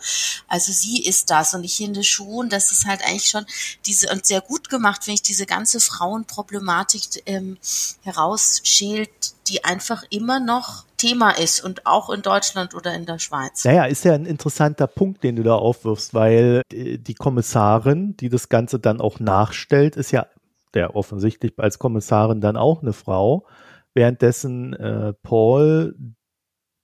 [0.48, 3.46] Also sie ist das und ich finde schon, dass es halt eigentlich schon
[3.88, 7.58] diese, und sehr gut gemacht, wenn ich diese ganze Frauenproblematik ähm,
[8.04, 9.10] herausschält,
[9.48, 13.66] die einfach immer noch Thema ist und auch in Deutschland oder in der Schweiz.
[13.66, 18.50] Naja, ist ja ein interessanter Punkt, den du da aufwirfst, weil die Kommissarin, die das
[18.50, 20.28] Ganze dann auch nachstellt, ist ja
[20.74, 23.45] der offensichtlich als Kommissarin dann auch eine Frau,
[23.93, 25.95] währenddessen äh, Paul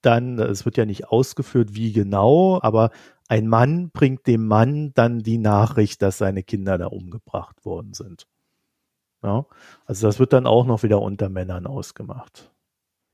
[0.01, 2.91] dann, es wird ja nicht ausgeführt, wie genau, aber
[3.27, 8.27] ein Mann bringt dem Mann dann die Nachricht, dass seine Kinder da umgebracht worden sind.
[9.23, 9.45] Ja,
[9.85, 12.51] also das wird dann auch noch wieder unter Männern ausgemacht.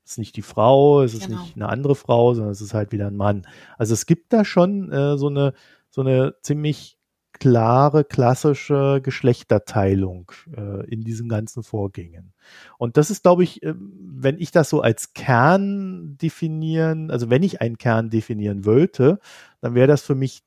[0.04, 1.40] Es ist nicht die Frau, es ist genau.
[1.40, 3.46] nicht eine andere Frau, sondern es ist halt wieder ein Mann.
[3.78, 5.54] Also es gibt da schon äh, so eine
[5.88, 6.98] so eine ziemlich
[7.44, 12.32] klare, klassische Geschlechterteilung äh, in diesen ganzen Vorgängen.
[12.78, 17.42] Und das ist, glaube ich, äh, wenn ich das so als Kern definieren, also wenn
[17.42, 19.18] ich einen Kern definieren wollte,
[19.60, 20.42] dann wäre das für mich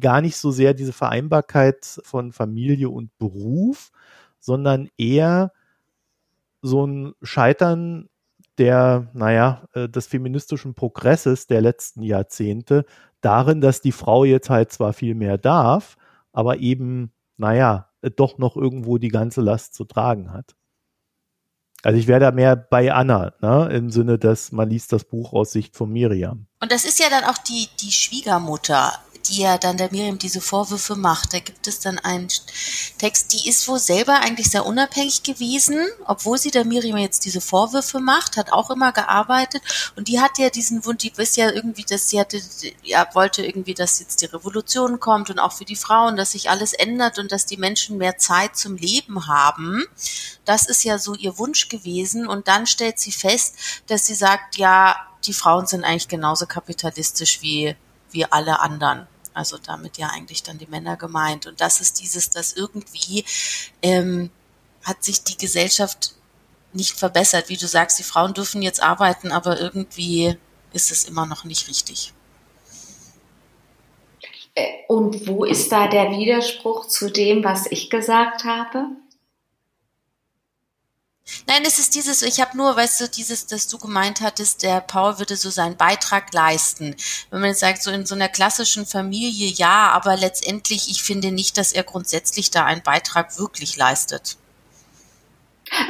[0.00, 3.92] gar nicht so sehr diese Vereinbarkeit von Familie und Beruf,
[4.38, 5.52] sondern eher
[6.62, 8.08] so ein Scheitern
[8.56, 12.86] der, naja, äh, des feministischen Progresses der letzten Jahrzehnte
[13.20, 15.98] darin, dass die Frau jetzt halt zwar viel mehr darf,
[16.32, 20.54] aber eben, naja, doch noch irgendwo die ganze Last zu tragen hat.
[21.82, 25.32] Also ich wäre da mehr bei Anna, ne, im Sinne, dass man liest das Buch
[25.32, 26.46] aus Sicht von Miriam.
[26.60, 28.92] Und das ist ja dann auch die, die Schwiegermutter,
[29.28, 31.32] die ja dann der Miriam diese Vorwürfe macht.
[31.32, 32.28] Da gibt es dann einen
[32.98, 37.40] Text, die ist wohl selber eigentlich sehr unabhängig gewesen, obwohl sie der Miriam jetzt diese
[37.40, 39.62] Vorwürfe macht, hat auch immer gearbeitet
[39.96, 42.40] und die hat ja diesen Wunsch, die ist ja irgendwie, dass sie hatte,
[42.82, 46.50] ja, wollte irgendwie, dass jetzt die Revolution kommt und auch für die Frauen, dass sich
[46.50, 49.84] alles ändert und dass die Menschen mehr Zeit zum Leben haben.
[50.44, 53.54] Das ist ja so ihr Wunsch gewesen und dann stellt sie fest,
[53.86, 54.96] dass sie sagt, ja,
[55.26, 57.76] die Frauen sind eigentlich genauso kapitalistisch wie
[58.12, 59.06] wie alle anderen.
[59.34, 61.46] Also damit ja eigentlich dann die Männer gemeint.
[61.46, 63.24] Und das ist dieses, dass irgendwie
[63.82, 64.30] ähm,
[64.84, 66.14] hat sich die Gesellschaft
[66.72, 67.48] nicht verbessert.
[67.48, 70.36] Wie du sagst, die Frauen dürfen jetzt arbeiten, aber irgendwie
[70.72, 72.12] ist es immer noch nicht richtig.
[74.54, 78.86] Äh, und wo ist da der Widerspruch zu dem, was ich gesagt habe?
[81.50, 84.80] Nein, es ist dieses, ich habe nur, weißt du, dieses, dass du gemeint hattest, der
[84.80, 86.94] Paul würde so seinen Beitrag leisten.
[87.28, 91.32] Wenn man jetzt sagt, so in so einer klassischen Familie, ja, aber letztendlich, ich finde
[91.32, 94.36] nicht, dass er grundsätzlich da einen Beitrag wirklich leistet.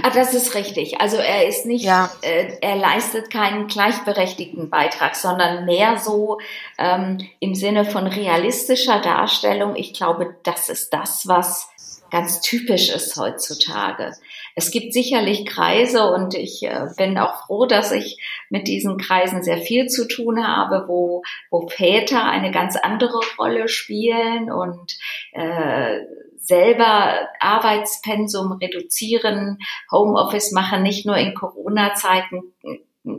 [0.02, 0.98] Ah, das ist richtig.
[0.98, 2.10] Also er ist nicht, ja.
[2.22, 6.38] äh, er leistet keinen gleichberechtigten Beitrag, sondern mehr so
[6.78, 9.76] ähm, im Sinne von realistischer Darstellung.
[9.76, 11.68] Ich glaube, das ist das, was
[12.10, 14.14] ganz typisch ist heutzutage.
[14.60, 18.18] Es gibt sicherlich Kreise und ich äh, bin auch froh, dass ich
[18.50, 23.68] mit diesen Kreisen sehr viel zu tun habe, wo, wo Väter eine ganz andere Rolle
[23.68, 24.98] spielen und
[25.32, 26.00] äh,
[26.36, 29.56] selber Arbeitspensum reduzieren,
[29.90, 32.52] Homeoffice machen, nicht nur in Corona-Zeiten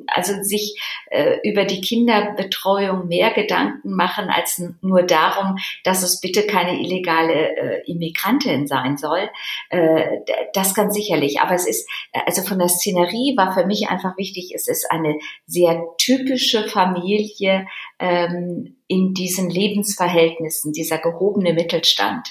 [0.08, 0.80] also sich
[1.10, 7.56] äh, über die Kinderbetreuung mehr Gedanken machen als nur darum, dass es bitte keine illegale
[7.56, 9.30] äh, Immigrantin sein soll.
[9.70, 10.20] Äh,
[10.54, 11.40] das ganz sicherlich.
[11.42, 11.90] Aber es ist,
[12.26, 17.68] also von der Szenerie war für mich einfach wichtig, es ist eine sehr typische Familie
[18.00, 22.28] ähm, in diesen Lebensverhältnissen, dieser gehobene Mittelstand.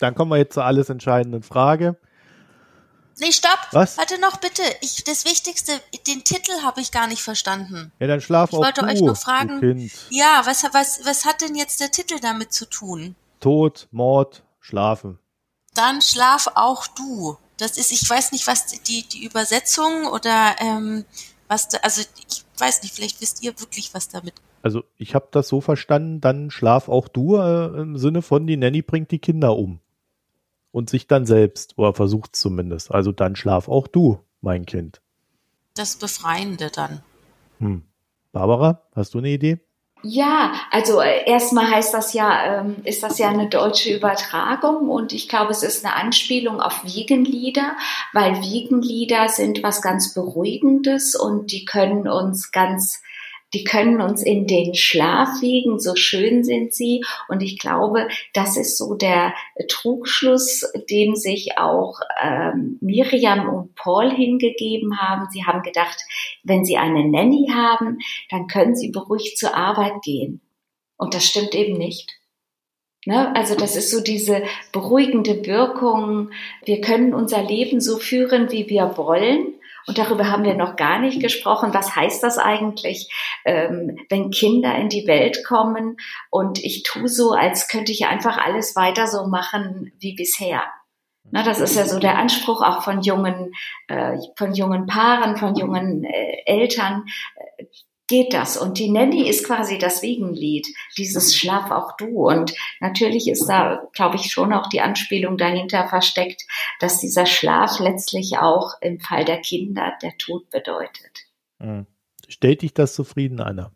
[0.00, 1.96] Dann kommen wir jetzt zur alles entscheidenden Frage.
[3.22, 3.58] Nee, stopp.
[3.70, 3.98] Was?
[3.98, 4.62] Warte noch bitte.
[4.80, 5.72] Ich, das Wichtigste,
[6.08, 7.92] den Titel habe ich gar nicht verstanden.
[8.00, 9.90] Ja, dann schlaf ich auch wollte du, euch nur fragen.
[10.10, 13.14] Ja, was, was, was hat denn jetzt der Titel damit zu tun?
[13.38, 15.20] Tod, Mord, Schlafen.
[15.74, 17.36] Dann schlaf auch du.
[17.58, 21.04] Das ist, ich weiß nicht, was die, die Übersetzung oder ähm,
[21.46, 24.34] was da, also ich weiß nicht, vielleicht wisst ihr wirklich, was damit.
[24.62, 28.56] Also ich habe das so verstanden, dann schlaf auch du äh, im Sinne von die
[28.56, 29.78] Nanny bringt die Kinder um
[30.72, 32.90] und sich dann selbst, oder versucht zumindest.
[32.90, 35.00] Also dann schlaf auch du, mein Kind.
[35.74, 37.02] Das Befreiende dann.
[37.58, 37.82] Hm.
[38.32, 39.60] Barbara, hast du eine Idee?
[40.04, 45.12] Ja, also äh, erstmal heißt das ja, ähm, ist das ja eine deutsche Übertragung und
[45.12, 47.76] ich glaube, es ist eine Anspielung auf Wiegenlieder,
[48.12, 53.00] weil Wiegenlieder sind was ganz Beruhigendes und die können uns ganz
[53.54, 57.04] die können uns in den Schlaf wiegen, so schön sind sie.
[57.28, 59.34] Und ich glaube, das ist so der
[59.68, 65.28] Trugschluss, dem sich auch ähm, Miriam und Paul hingegeben haben.
[65.30, 65.98] Sie haben gedacht,
[66.42, 67.98] wenn sie eine Nanny haben,
[68.30, 70.40] dann können sie beruhigt zur Arbeit gehen.
[70.96, 72.18] Und das stimmt eben nicht.
[73.04, 73.34] Ne?
[73.34, 76.30] Also das ist so diese beruhigende Wirkung.
[76.64, 79.54] Wir können unser Leben so führen, wie wir wollen.
[79.86, 81.74] Und darüber haben wir noch gar nicht gesprochen.
[81.74, 83.12] Was heißt das eigentlich,
[83.44, 85.96] ähm, wenn Kinder in die Welt kommen
[86.30, 90.62] und ich tue so, als könnte ich einfach alles weiter so machen wie bisher?
[91.30, 93.52] Na, das ist ja so der Anspruch auch von jungen,
[93.88, 97.04] äh, von jungen Paaren, von jungen äh, Eltern.
[98.12, 98.58] Geht das?
[98.58, 100.66] Und die Nanny ist quasi das Wiegenlied,
[100.98, 102.28] dieses Schlaf auch du.
[102.28, 106.42] Und natürlich ist da, glaube ich, schon auch die Anspielung dahinter versteckt,
[106.78, 111.20] dass dieser Schlaf letztlich auch im Fall der Kinder der Tod bedeutet.
[111.58, 111.86] Mhm.
[112.28, 113.72] Stellt dich das zufrieden, Anna?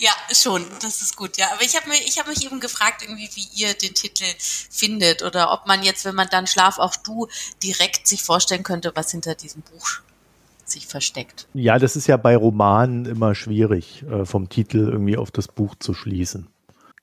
[0.00, 1.46] Ja, schon, das ist gut, ja.
[1.52, 5.22] Aber ich habe mich, ich habe mich eben gefragt, irgendwie, wie ihr den Titel findet
[5.22, 7.28] oder ob man jetzt, wenn man dann Schlaf auch du,
[7.62, 10.00] direkt sich vorstellen könnte, was hinter diesem Buch
[10.68, 11.46] sich versteckt.
[11.54, 15.74] Ja, das ist ja bei Romanen immer schwierig, äh, vom Titel irgendwie auf das Buch
[15.78, 16.48] zu schließen.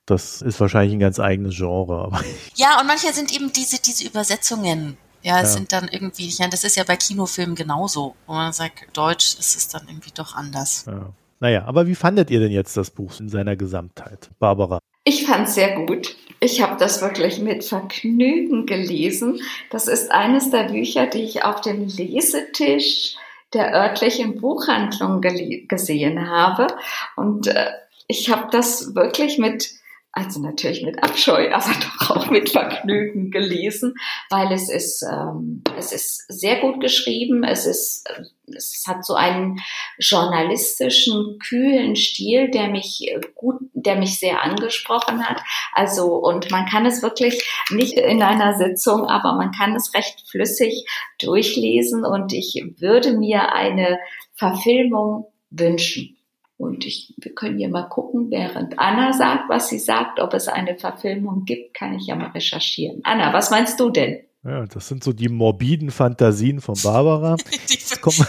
[0.06, 2.04] Das ist wahrscheinlich ein ganz eigenes Genre.
[2.06, 2.22] Aber
[2.56, 4.98] ja, und manchmal sind eben diese, diese Übersetzungen.
[5.24, 5.58] Ja, es ja.
[5.58, 9.56] sind dann irgendwie, ja, das ist ja bei Kinofilmen genauso, wo man sagt, Deutsch ist
[9.56, 10.86] es dann irgendwie doch anders.
[10.88, 11.14] Ja.
[11.40, 14.80] Naja, aber wie fandet ihr denn jetzt das Buch in seiner Gesamtheit, Barbara?
[15.04, 16.16] Ich fand es sehr gut.
[16.40, 19.42] Ich habe das wirklich mit Vergnügen gelesen.
[19.72, 23.16] Das ist eines der Bücher, die ich auf dem Lesetisch
[23.54, 26.68] der örtlichen Buchhandlung gesehen habe.
[27.16, 27.72] Und äh,
[28.08, 29.81] ich habe das wirklich mit
[30.14, 33.94] also natürlich mit Abscheu, aber doch auch mit Vergnügen gelesen,
[34.30, 38.10] weil es ist, ähm, es ist sehr gut geschrieben, es ist,
[38.54, 39.62] es hat so einen
[40.00, 45.42] journalistischen, kühlen Stil, der mich gut, der mich sehr angesprochen hat.
[45.74, 50.28] Also, und man kann es wirklich nicht in einer Sitzung, aber man kann es recht
[50.30, 50.86] flüssig
[51.20, 53.98] durchlesen und ich würde mir eine
[54.34, 56.18] Verfilmung wünschen.
[56.62, 60.48] Und ich, wir können hier mal gucken, während Anna sagt, was sie sagt, ob es
[60.48, 63.02] eine Verfilmung gibt, kann ich ja mal recherchieren.
[63.04, 64.20] Anna, was meinst du denn?
[64.44, 67.36] Ja, das sind so die morbiden Fantasien von Barbara.
[67.70, 67.80] die,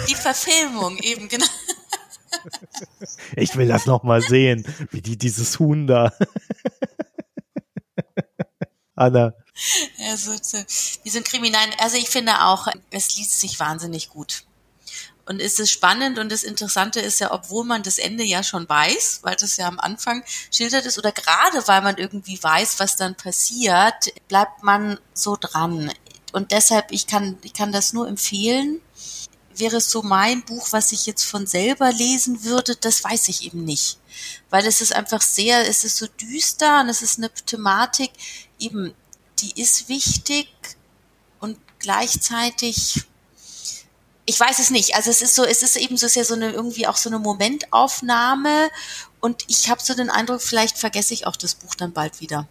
[0.08, 1.44] die Verfilmung eben, genau.
[3.36, 6.14] Ich will das noch mal sehen, wie die dieses Huhn da.
[8.94, 9.34] Anna.
[9.98, 11.66] Ja, so, so, ein Kriminal.
[11.78, 14.44] Also ich finde auch, es liest sich wahnsinnig gut.
[15.32, 18.68] Und ist es spannend und das Interessante ist ja, obwohl man das Ende ja schon
[18.68, 22.96] weiß, weil das ja am Anfang schildert ist, oder gerade weil man irgendwie weiß, was
[22.96, 25.90] dann passiert, bleibt man so dran.
[26.34, 28.82] Und deshalb, ich kann, ich kann das nur empfehlen.
[29.56, 33.46] Wäre es so mein Buch, was ich jetzt von selber lesen würde, das weiß ich
[33.46, 34.00] eben nicht.
[34.50, 38.10] Weil es ist einfach sehr, es ist so düster und es ist eine Thematik,
[38.58, 38.92] eben,
[39.38, 40.48] die ist wichtig
[41.40, 43.06] und gleichzeitig
[44.24, 44.94] ich weiß es nicht.
[44.94, 46.96] Also es ist so, es ist eben so, es ist ja so eine irgendwie auch
[46.96, 48.70] so eine Momentaufnahme
[49.20, 52.46] und ich habe so den Eindruck, vielleicht vergesse ich auch das Buch dann bald wieder.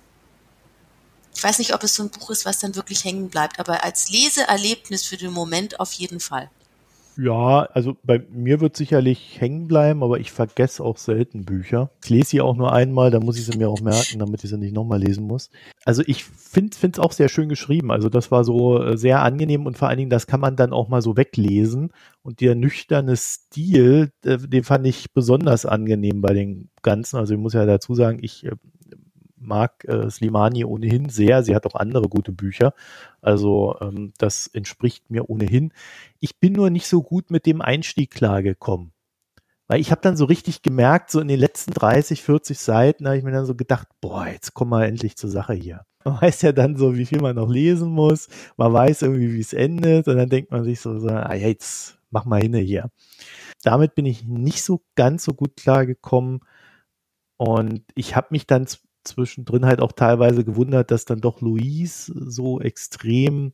[1.34, 3.84] Ich weiß nicht, ob es so ein Buch ist, was dann wirklich hängen bleibt, aber
[3.84, 6.50] als Leseerlebnis für den Moment auf jeden Fall.
[7.18, 11.92] Ja, also bei mir wird sicherlich hängen bleiben, aber ich vergesse auch selten Bücher.
[12.04, 14.50] Ich lese sie auch nur einmal, da muss ich sie mir auch merken, damit ich
[14.50, 15.50] sie nicht nochmal lesen muss.
[15.84, 17.92] Also ich finde es auch sehr schön geschrieben.
[17.92, 20.74] Also das war so äh, sehr angenehm und vor allen Dingen, das kann man dann
[20.74, 21.92] auch mal so weglesen.
[22.24, 27.18] Und der nüchterne Stil, äh, den fand ich besonders angenehm bei den Ganzen.
[27.18, 28.52] Also ich muss ja dazu sagen, ich äh,
[29.42, 31.44] mag äh, Slimani ohnehin sehr.
[31.44, 32.74] Sie hat auch andere gute Bücher.
[33.22, 35.74] Also ähm, das entspricht mir ohnehin.
[36.20, 38.94] Ich bin nur nicht so gut mit dem Einstieg klargekommen.
[39.68, 43.18] Weil ich habe dann so richtig gemerkt, so in den letzten 30, 40 Seiten habe
[43.18, 45.86] ich mir dann so gedacht, boah, jetzt kommen wir endlich zur Sache hier.
[46.04, 48.28] Man weiß ja dann so, wie viel man noch lesen muss.
[48.58, 50.08] Man weiß irgendwie, wie es endet.
[50.08, 52.92] Und dann denkt man sich so, so ah, jetzt mach mal hin hier.
[53.64, 56.42] Damit bin ich nicht so ganz so gut klargekommen.
[57.38, 58.68] Und ich habe mich dann
[59.04, 63.54] zwischendrin halt auch teilweise gewundert, dass dann doch Louise so extrem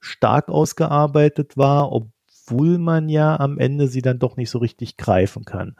[0.00, 5.44] stark ausgearbeitet war, obwohl man ja am Ende sie dann doch nicht so richtig greifen
[5.44, 5.76] kann.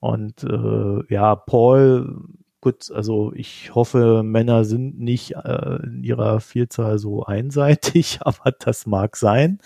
[0.00, 2.20] Und äh, ja, Paul,
[2.60, 8.86] gut, also ich hoffe, Männer sind nicht äh, in ihrer Vielzahl so einseitig, aber das
[8.86, 9.60] mag sein.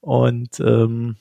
[0.00, 1.16] Und ähm,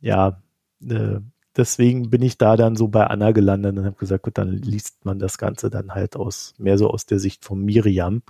[0.00, 0.40] ja,
[0.88, 1.20] äh,
[1.56, 5.04] deswegen bin ich da dann so bei Anna gelandet und habe gesagt, gut, dann liest
[5.04, 8.22] man das Ganze dann halt aus, mehr so aus der Sicht von Miriam.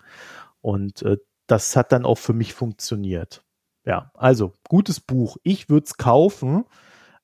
[0.61, 3.43] Und äh, das hat dann auch für mich funktioniert.
[3.85, 5.37] Ja, also gutes Buch.
[5.43, 6.65] Ich würde es kaufen.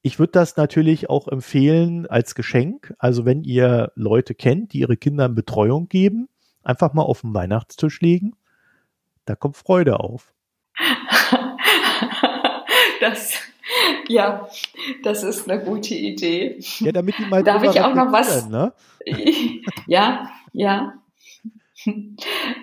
[0.02, 2.94] Ich würde das natürlich auch empfehlen als Geschenk.
[2.98, 6.28] Also wenn ihr Leute kennt, die ihre Kinder in Betreuung geben,
[6.62, 8.36] einfach mal auf den Weihnachtstisch legen.
[9.24, 10.32] Da kommt Freude auf.
[12.98, 13.34] Das
[14.08, 14.48] ja,
[15.02, 16.58] das ist eine gute Idee.
[16.80, 18.48] Ja, damit die mal Darf ich auch noch was?
[18.48, 18.72] Ne?
[19.86, 20.94] ja, ja.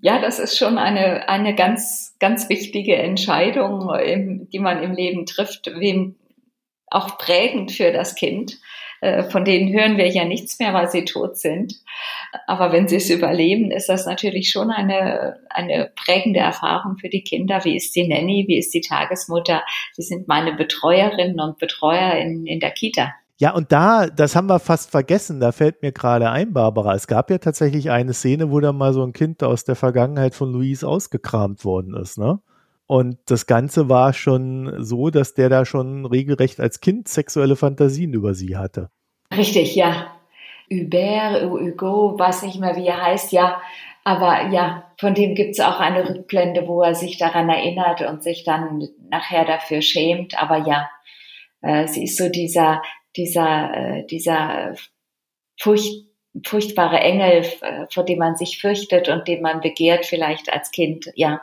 [0.01, 3.89] Ja, das ist schon eine, eine ganz, ganz wichtige Entscheidung,
[4.51, 6.15] die man im Leben trifft, wem
[6.87, 8.59] auch prägend für das Kind.
[9.01, 11.75] Äh, von denen hören wir ja nichts mehr, weil sie tot sind.
[12.47, 17.23] Aber wenn sie es überleben, ist das natürlich schon eine, eine prägende Erfahrung für die
[17.23, 17.63] Kinder.
[17.63, 18.45] Wie ist die Nanny?
[18.47, 19.63] Wie ist die Tagesmutter?
[19.93, 23.13] Sie sind meine Betreuerinnen und Betreuer in, in der Kita.
[23.39, 26.93] Ja, und da, das haben wir fast vergessen, da fällt mir gerade ein, Barbara.
[26.93, 30.35] Es gab ja tatsächlich eine Szene, wo da mal so ein Kind aus der Vergangenheit
[30.35, 32.39] von Louise ausgekramt worden ist, ne?
[32.85, 38.13] Und das Ganze war schon so, dass der da schon regelrecht als Kind sexuelle Fantasien
[38.13, 38.89] über sie hatte.
[39.35, 40.13] Richtig, ja.
[40.71, 43.61] Hubert, Hugo, weiß nicht mehr, wie er heißt, ja.
[44.03, 48.21] Aber ja, von dem gibt es auch eine Rückblende, wo er sich daran erinnert und
[48.21, 50.41] sich dann nachher dafür schämt.
[50.41, 50.89] Aber ja,
[51.61, 52.81] äh, sie ist so dieser,
[53.15, 54.75] dieser, äh, dieser
[55.59, 56.05] Furcht,
[56.45, 61.09] furchtbare Engel, äh, vor dem man sich fürchtet und den man begehrt vielleicht als Kind.
[61.15, 61.41] Ja,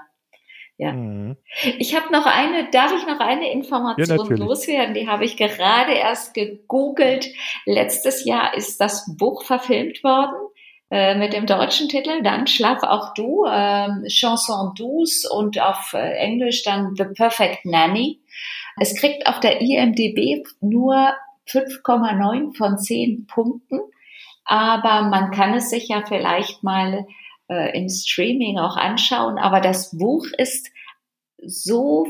[0.81, 0.93] ja.
[0.93, 1.37] Mhm.
[1.79, 4.95] Ich habe noch eine, darf ich noch eine Information ja, loswerden?
[4.95, 7.27] Die habe ich gerade erst gegoogelt.
[7.67, 10.37] Letztes Jahr ist das Buch verfilmt worden
[10.91, 16.15] äh, mit dem deutschen Titel, dann Schlaf auch du, äh, Chanson douce und auf äh,
[16.15, 18.21] Englisch dann The Perfect Nanny.
[18.81, 21.13] Es kriegt auf der IMDB nur
[21.47, 23.81] 5,9 von 10 Punkten,
[24.47, 27.05] aber man kann es sich ja vielleicht mal
[27.51, 29.39] äh, im Streaming auch anschauen.
[29.39, 30.71] Aber das Buch ist
[31.45, 32.07] so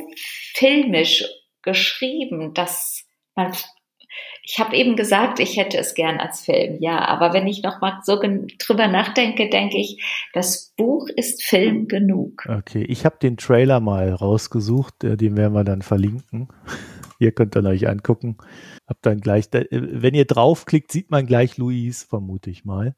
[0.55, 1.25] filmisch
[1.63, 3.53] geschrieben, dass man
[4.43, 7.81] ich habe eben gesagt, ich hätte es gern als Film, ja, aber wenn ich noch
[7.81, 12.47] mal so drüber nachdenke, denke ich, das Buch ist Film genug.
[12.49, 16.49] Okay, ich habe den Trailer mal rausgesucht, äh, den werden wir dann verlinken.
[17.21, 18.39] Ihr könnt dann euch angucken.
[18.89, 22.97] Habt dann gleich, äh, wenn ihr draufklickt, sieht man gleich Luis, vermute ich mal.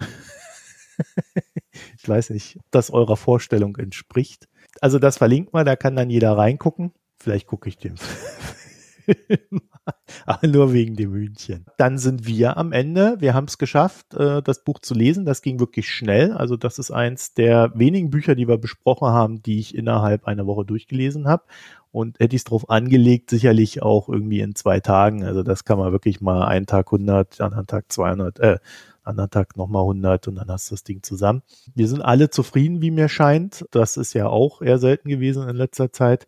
[1.98, 4.48] ich weiß nicht, ob das eurer Vorstellung entspricht.
[4.80, 6.92] Also das verlinkt man, da kann dann jeder reingucken.
[7.18, 7.96] Vielleicht gucke ich den.
[10.26, 11.66] Aber nur wegen dem Hühnchen.
[11.76, 13.16] Dann sind wir am Ende.
[13.20, 15.24] Wir haben es geschafft, äh, das Buch zu lesen.
[15.24, 16.32] Das ging wirklich schnell.
[16.32, 20.46] Also das ist eins der wenigen Bücher, die wir besprochen haben, die ich innerhalb einer
[20.46, 21.44] Woche durchgelesen habe.
[21.90, 25.24] Und hätte ich es drauf angelegt, sicherlich auch irgendwie in zwei Tagen.
[25.24, 28.58] Also das kann man wirklich mal einen Tag 100, anderen Tag 200, äh,
[29.08, 31.42] anderen Tag nochmal 100 und dann hast du das Ding zusammen.
[31.74, 33.64] Wir sind alle zufrieden, wie mir scheint.
[33.70, 36.26] Das ist ja auch eher selten gewesen in letzter Zeit.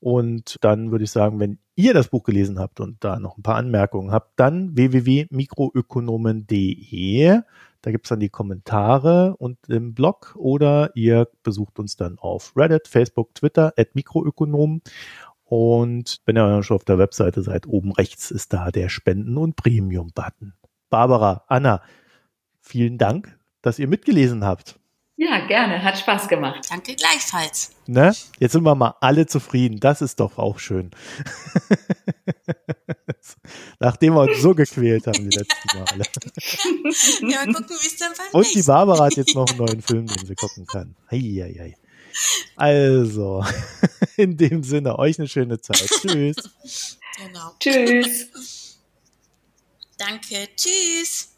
[0.00, 3.42] Und dann würde ich sagen, wenn ihr das Buch gelesen habt und da noch ein
[3.42, 7.40] paar Anmerkungen habt, dann www.mikroökonomen.de.
[7.80, 12.88] Da gibt's dann die Kommentare und im Blog oder ihr besucht uns dann auf Reddit,
[12.88, 14.82] Facebook, Twitter, at Mikroökonomen.
[15.44, 19.56] Und wenn ihr schon auf der Webseite seid, oben rechts ist da der Spenden- und
[19.56, 20.54] Premium-Button.
[20.88, 21.82] Barbara, Anna,
[22.64, 24.78] vielen Dank, dass ihr mitgelesen habt.
[25.16, 25.82] Ja, gerne.
[25.82, 26.66] Hat Spaß gemacht.
[26.68, 27.70] Danke gleichfalls.
[27.86, 28.12] Ne?
[28.40, 29.78] Jetzt sind wir mal alle zufrieden.
[29.78, 30.90] Das ist doch auch schön.
[33.78, 36.04] Nachdem wir uns so gequält haben die letzten Male.
[37.32, 39.82] ja, mal gucken, wie es dann beim Und die Barbara hat jetzt noch einen neuen
[39.86, 40.96] Film, den sie gucken kann.
[41.08, 41.76] Eieiei.
[42.56, 43.44] Also,
[44.16, 45.88] in dem Sinne, euch eine schöne Zeit.
[46.00, 46.98] Tschüss.
[47.18, 47.52] Genau.
[47.60, 48.78] Tschüss.
[49.96, 50.48] Danke.
[50.56, 51.33] Tschüss.